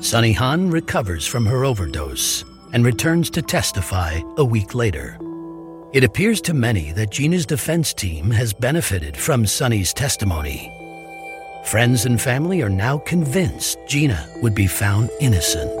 Sunny 0.00 0.32
Han 0.32 0.70
recovers 0.70 1.26
from 1.26 1.44
her 1.44 1.66
overdose 1.66 2.46
and 2.72 2.82
returns 2.82 3.28
to 3.28 3.42
testify 3.42 4.22
a 4.38 4.44
week 4.44 4.74
later. 4.74 5.18
It 5.92 6.02
appears 6.02 6.40
to 6.40 6.54
many 6.54 6.92
that 6.92 7.10
Jeena's 7.10 7.44
defense 7.44 7.92
team 7.92 8.30
has 8.30 8.54
benefited 8.54 9.18
from 9.18 9.44
Sunny's 9.44 9.92
testimony. 9.92 10.72
Friends 11.66 12.06
and 12.06 12.18
family 12.18 12.62
are 12.62 12.70
now 12.70 12.96
convinced 12.96 13.76
Jeena 13.80 14.26
would 14.42 14.54
be 14.54 14.66
found 14.66 15.10
innocent. 15.20 15.78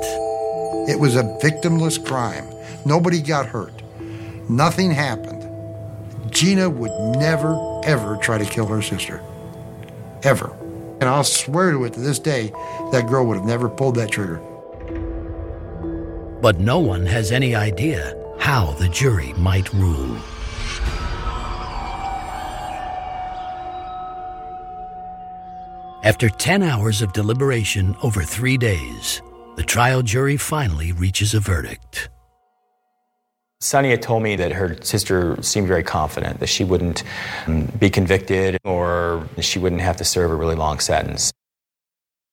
It 0.90 1.00
was 1.00 1.16
a 1.16 1.22
victimless 1.42 2.04
crime. 2.04 2.46
Nobody 2.84 3.22
got 3.22 3.46
hurt. 3.46 3.72
Nothing 4.48 4.90
happened. 4.90 5.42
Jeena 6.30 6.72
would 6.72 6.92
never, 7.18 7.80
ever 7.84 8.16
try 8.16 8.38
to 8.38 8.44
kill 8.44 8.66
her 8.66 8.80
sister. 8.80 9.22
Ever. 10.22 10.56
And 11.00 11.04
I'll 11.04 11.24
swear 11.24 11.72
to 11.72 11.84
it 11.84 11.92
to 11.92 12.00
this 12.00 12.18
day, 12.18 12.50
that 12.90 13.06
girl 13.08 13.26
would 13.26 13.36
have 13.36 13.46
never 13.46 13.68
pulled 13.68 13.96
that 13.96 14.10
trigger. 14.10 14.38
But 16.40 16.60
no 16.60 16.78
one 16.78 17.04
has 17.06 17.30
any 17.30 17.54
idea 17.54 18.14
how 18.38 18.72
the 18.72 18.88
jury 18.88 19.34
might 19.34 19.72
rule. 19.74 20.16
After 26.04 26.30
10 26.30 26.62
hours 26.62 27.02
of 27.02 27.12
deliberation 27.12 27.94
over 28.02 28.22
three 28.22 28.56
days, 28.56 29.20
the 29.56 29.62
trial 29.62 30.00
jury 30.00 30.36
finally 30.38 30.92
reaches 30.92 31.34
a 31.34 31.40
verdict. 31.40 32.08
Sunny 33.60 33.90
had 33.90 34.02
told 34.02 34.22
me 34.22 34.36
that 34.36 34.52
her 34.52 34.76
sister 34.82 35.36
seemed 35.42 35.66
very 35.66 35.82
confident 35.82 36.38
that 36.38 36.46
she 36.46 36.62
wouldn't 36.62 37.02
um, 37.48 37.64
be 37.80 37.90
convicted 37.90 38.56
or 38.62 39.26
she 39.40 39.58
wouldn't 39.58 39.80
have 39.80 39.96
to 39.96 40.04
serve 40.04 40.30
a 40.30 40.34
really 40.34 40.54
long 40.54 40.78
sentence. 40.78 41.32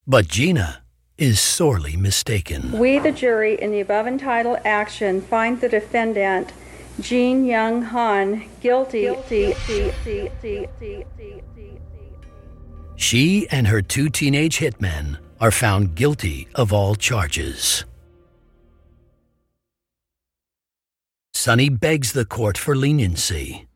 But 0.05 0.27
Jeena 0.27 0.77
is 1.17 1.39
sorely 1.39 1.97
mistaken. 1.97 2.77
We, 2.77 2.99
the 2.99 3.11
jury, 3.11 3.59
in 3.59 3.71
the 3.71 3.79
above 3.79 4.05
entitled 4.05 4.59
action, 4.65 5.19
find 5.19 5.59
the 5.59 5.67
defendant, 5.67 6.53
Jean 6.99 7.43
Young 7.43 7.81
Han, 7.81 8.45
guilty. 8.61 9.15
She 12.97 13.47
and 13.49 13.67
her 13.67 13.81
two 13.81 14.09
teenage 14.09 14.59
hitmen 14.59 15.17
are 15.41 15.51
found 15.51 15.95
guilty 15.95 16.47
of 16.53 16.71
all 16.71 16.93
charges. 16.93 17.83
Sunny 21.35 21.67
begs 21.67 22.13
the 22.13 22.23
court 22.23 22.57
for 22.57 22.77
leniency. 22.77 23.67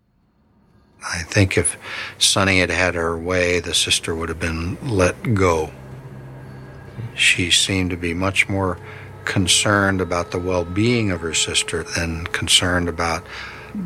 I 1.06 1.24
think 1.24 1.58
if 1.58 1.78
Sunny 2.18 2.62
had 2.62 2.70
had 2.70 2.96
her 2.96 3.20
way, 3.20 3.60
the 3.60 3.74
sister 3.74 4.16
would 4.16 4.30
have 4.30 4.40
been 4.40 4.78
let 4.82 5.36
go. 5.36 5.70
She 7.16 7.52
seemed 7.52 7.90
to 7.90 7.98
be 7.98 8.14
much 8.14 8.48
more 8.48 8.80
concerned 9.26 10.00
about 10.00 10.32
the 10.32 10.40
well 10.40 10.64
being 10.64 11.12
of 11.12 11.20
her 11.20 11.34
sister 11.34 11.84
than 11.84 12.28
concerned 12.28 12.88
about 12.88 13.28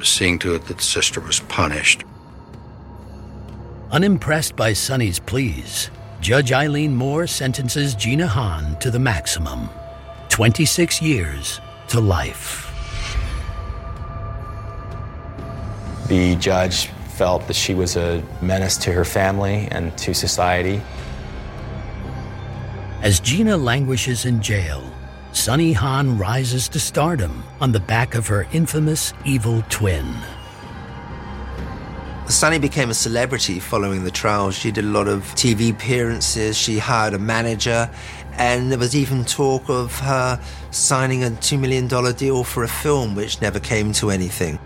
seeing 0.03 0.37
to 0.39 0.53
it 0.53 0.67
that 0.67 0.77
the 0.77 0.83
sister 0.83 1.19
was 1.19 1.39
punished. 1.39 2.03
Unimpressed 3.89 4.55
by 4.55 4.73
Sunny's 4.73 5.19
pleas, 5.19 5.89
Judge 6.21 6.51
Eileen 6.51 6.95
Moore 6.95 7.25
sentences 7.25 7.95
Jeena 7.95 8.27
Han 8.27 8.77
to 8.79 8.91
the 8.91 8.99
maximum 8.99 9.67
26 10.29 11.01
years 11.01 11.59
to 11.87 11.99
life. 11.99 12.72
The 16.13 16.35
judge 16.35 16.85
felt 17.17 17.47
that 17.47 17.55
she 17.55 17.73
was 17.73 17.95
a 17.95 18.21
menace 18.39 18.77
to 18.85 18.91
her 18.91 19.03
family 19.03 19.67
and 19.71 19.97
to 19.97 20.13
society. 20.13 20.79
As 23.01 23.19
Jeena 23.19 23.57
languishes 23.59 24.23
in 24.23 24.39
jail, 24.39 24.83
Sunny 25.31 25.73
Han 25.73 26.19
rises 26.19 26.69
to 26.69 26.79
stardom 26.79 27.43
on 27.59 27.71
the 27.71 27.79
back 27.79 28.13
of 28.13 28.27
her 28.27 28.45
infamous 28.53 29.11
evil 29.25 29.63
twin. 29.69 30.05
Sunny 32.27 32.59
became 32.59 32.91
a 32.91 32.93
celebrity 32.93 33.59
following 33.59 34.03
the 34.03 34.11
trial. 34.11 34.51
She 34.51 34.69
did 34.69 34.85
a 34.85 34.89
lot 34.89 35.07
of 35.07 35.23
TV 35.33 35.71
appearances, 35.71 36.55
she 36.55 36.77
hired 36.77 37.15
a 37.15 37.19
manager, 37.19 37.89
and 38.33 38.71
there 38.71 38.77
was 38.77 38.95
even 38.95 39.25
talk 39.25 39.67
of 39.67 39.97
her 40.01 40.39
signing 40.69 41.23
a 41.23 41.31
$2 41.31 41.59
million 41.59 41.87
deal 41.87 42.43
for 42.43 42.61
a 42.61 42.67
film, 42.67 43.15
which 43.15 43.41
never 43.41 43.59
came 43.59 43.93
to 43.93 44.11
anything. 44.11 44.59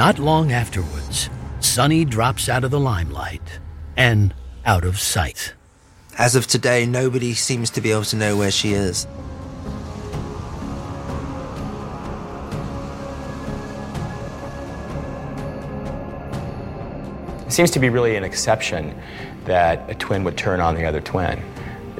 Not 0.00 0.18
long 0.18 0.50
afterwards, 0.50 1.28
Sunny 1.60 2.06
drops 2.06 2.48
out 2.48 2.64
of 2.64 2.70
the 2.70 2.80
limelight 2.80 3.60
and 3.98 4.32
out 4.64 4.82
of 4.82 4.98
sight. 4.98 5.52
As 6.16 6.34
of 6.34 6.46
today, 6.46 6.86
nobody 6.86 7.34
seems 7.34 7.68
to 7.68 7.82
be 7.82 7.90
able 7.90 8.04
to 8.04 8.16
know 8.16 8.34
where 8.34 8.50
she 8.50 8.72
is. 8.72 9.06
It 17.44 17.52
seems 17.52 17.70
to 17.72 17.78
be 17.78 17.90
really 17.90 18.16
an 18.16 18.24
exception 18.24 18.98
that 19.44 19.90
a 19.90 19.94
twin 19.94 20.24
would 20.24 20.38
turn 20.38 20.60
on 20.60 20.76
the 20.76 20.86
other 20.86 21.02
twin. 21.02 21.42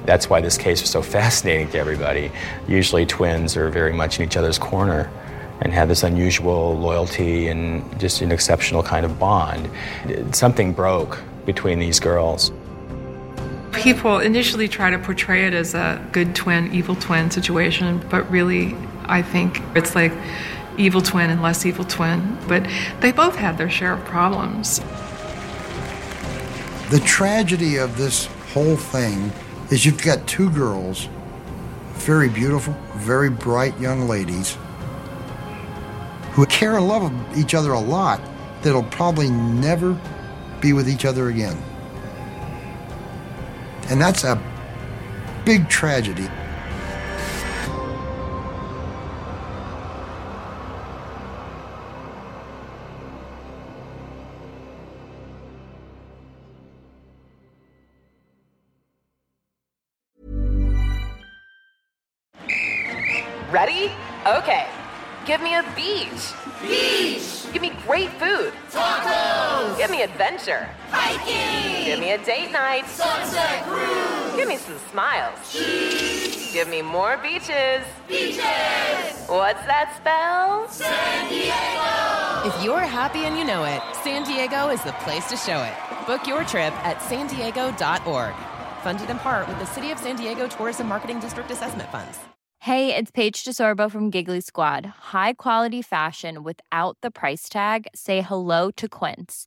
That's 0.06 0.30
why 0.30 0.40
this 0.40 0.56
case 0.56 0.80
was 0.80 0.88
so 0.88 1.02
fascinating 1.18 1.68
to 1.72 1.78
everybody. 1.78 2.32
Usually, 2.66 3.04
twins 3.04 3.58
are 3.58 3.68
very 3.68 3.92
much 3.92 4.18
in 4.18 4.24
each 4.24 4.38
other's 4.38 4.58
corner 4.58 5.10
and 5.62 5.72
have 5.72 5.88
this 5.88 6.02
unusual 6.02 6.78
loyalty 6.78 7.48
and 7.48 7.98
just 8.00 8.20
an 8.22 8.32
exceptional 8.32 8.82
kind 8.82 9.04
of 9.04 9.18
bond. 9.18 9.68
Something 10.34 10.72
broke 10.72 11.20
between 11.44 11.78
these 11.78 12.00
girls. 12.00 12.52
People 13.72 14.18
initially 14.18 14.68
try 14.68 14.90
to 14.90 14.98
portray 14.98 15.46
it 15.46 15.54
as 15.54 15.74
a 15.74 16.04
good 16.12 16.34
twin, 16.34 16.72
evil 16.72 16.96
twin 16.96 17.30
situation, 17.30 18.04
but 18.10 18.28
really, 18.30 18.74
I 19.04 19.22
think 19.22 19.62
it's 19.74 19.94
like 19.94 20.12
evil 20.76 21.00
twin 21.00 21.30
and 21.30 21.42
less 21.42 21.64
evil 21.64 21.84
twin. 21.84 22.38
But 22.48 22.66
they 23.00 23.12
both 23.12 23.36
had 23.36 23.58
their 23.58 23.70
share 23.70 23.92
of 23.92 24.04
problems. 24.04 24.80
The 26.90 27.00
tragedy 27.04 27.76
of 27.76 27.96
this 27.96 28.26
whole 28.52 28.76
thing 28.76 29.30
is 29.70 29.86
you've 29.86 30.02
got 30.02 30.26
two 30.26 30.50
girls, 30.50 31.08
very 31.92 32.28
beautiful, 32.28 32.74
very 32.94 33.30
bright 33.30 33.78
young 33.78 34.08
ladies, 34.08 34.58
who 36.40 36.46
care 36.46 36.74
and 36.78 36.88
love 36.88 37.12
each 37.36 37.54
other 37.54 37.72
a 37.72 37.78
lot, 37.78 38.18
that'll 38.62 38.82
probably 38.84 39.28
never 39.28 39.94
be 40.62 40.72
with 40.72 40.88
each 40.88 41.04
other 41.04 41.28
again. 41.28 41.62
And 43.90 44.00
that's 44.00 44.24
a 44.24 44.42
big 45.44 45.68
tragedy. 45.68 46.26
Me 76.70 76.82
more 76.82 77.16
beaches. 77.18 77.84
Beaches. 78.08 79.26
What's 79.26 79.64
that 79.66 79.94
spell? 79.96 80.68
San 80.68 81.28
Diego. 81.28 82.48
If 82.48 82.64
you're 82.64 82.80
happy 82.80 83.20
and 83.20 83.36
you 83.36 83.44
know 83.44 83.64
it, 83.64 83.82
San 84.02 84.24
Diego 84.24 84.68
is 84.68 84.82
the 84.84 84.92
place 85.04 85.28
to 85.28 85.36
show 85.36 85.62
it. 85.62 85.74
Book 86.06 86.26
your 86.26 86.44
trip 86.44 86.72
at 86.86 87.02
san 87.02 87.26
diego.org. 87.26 88.34
Funded 88.82 89.10
in 89.10 89.18
part 89.18 89.46
with 89.48 89.58
the 89.58 89.66
City 89.66 89.90
of 89.90 89.98
San 89.98 90.16
Diego 90.16 90.46
Tourism 90.46 90.86
Marketing 90.86 91.20
District 91.20 91.50
Assessment 91.50 91.90
Funds. 91.90 92.18
Hey, 92.60 92.94
it's 92.94 93.10
Paige 93.10 93.42
DeSorbo 93.42 93.90
from 93.90 94.10
Giggly 94.10 94.40
Squad. 94.40 94.84
High 95.12 95.32
quality 95.32 95.82
fashion 95.82 96.42
without 96.42 96.98
the 97.00 97.10
price 97.10 97.48
tag. 97.48 97.88
Say 97.94 98.20
hello 98.20 98.70
to 98.72 98.88
Quince. 98.88 99.46